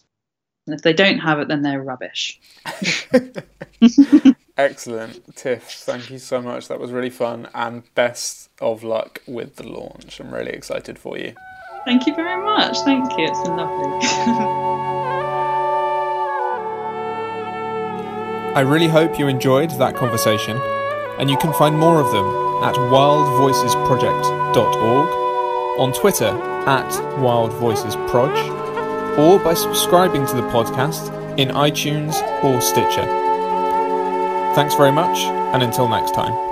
[0.67, 2.39] And if they don't have it, then they're rubbish.
[4.57, 5.35] Excellent.
[5.35, 6.67] Tiff, thank you so much.
[6.67, 10.19] That was really fun and best of luck with the launch.
[10.19, 11.35] I'm really excited for you.
[11.85, 12.79] Thank you very much.
[12.79, 13.27] Thank you.
[13.27, 14.07] It's lovely.
[18.55, 20.57] I really hope you enjoyed that conversation,
[21.19, 22.25] and you can find more of them
[22.63, 25.09] at wildvoicesproject.org,
[25.79, 26.29] on Twitter
[26.65, 26.89] at
[27.19, 33.26] wildvoicesproj, or by subscribing to the podcast in iTunes or Stitcher.
[34.57, 36.46] Thanks very much, and until next time.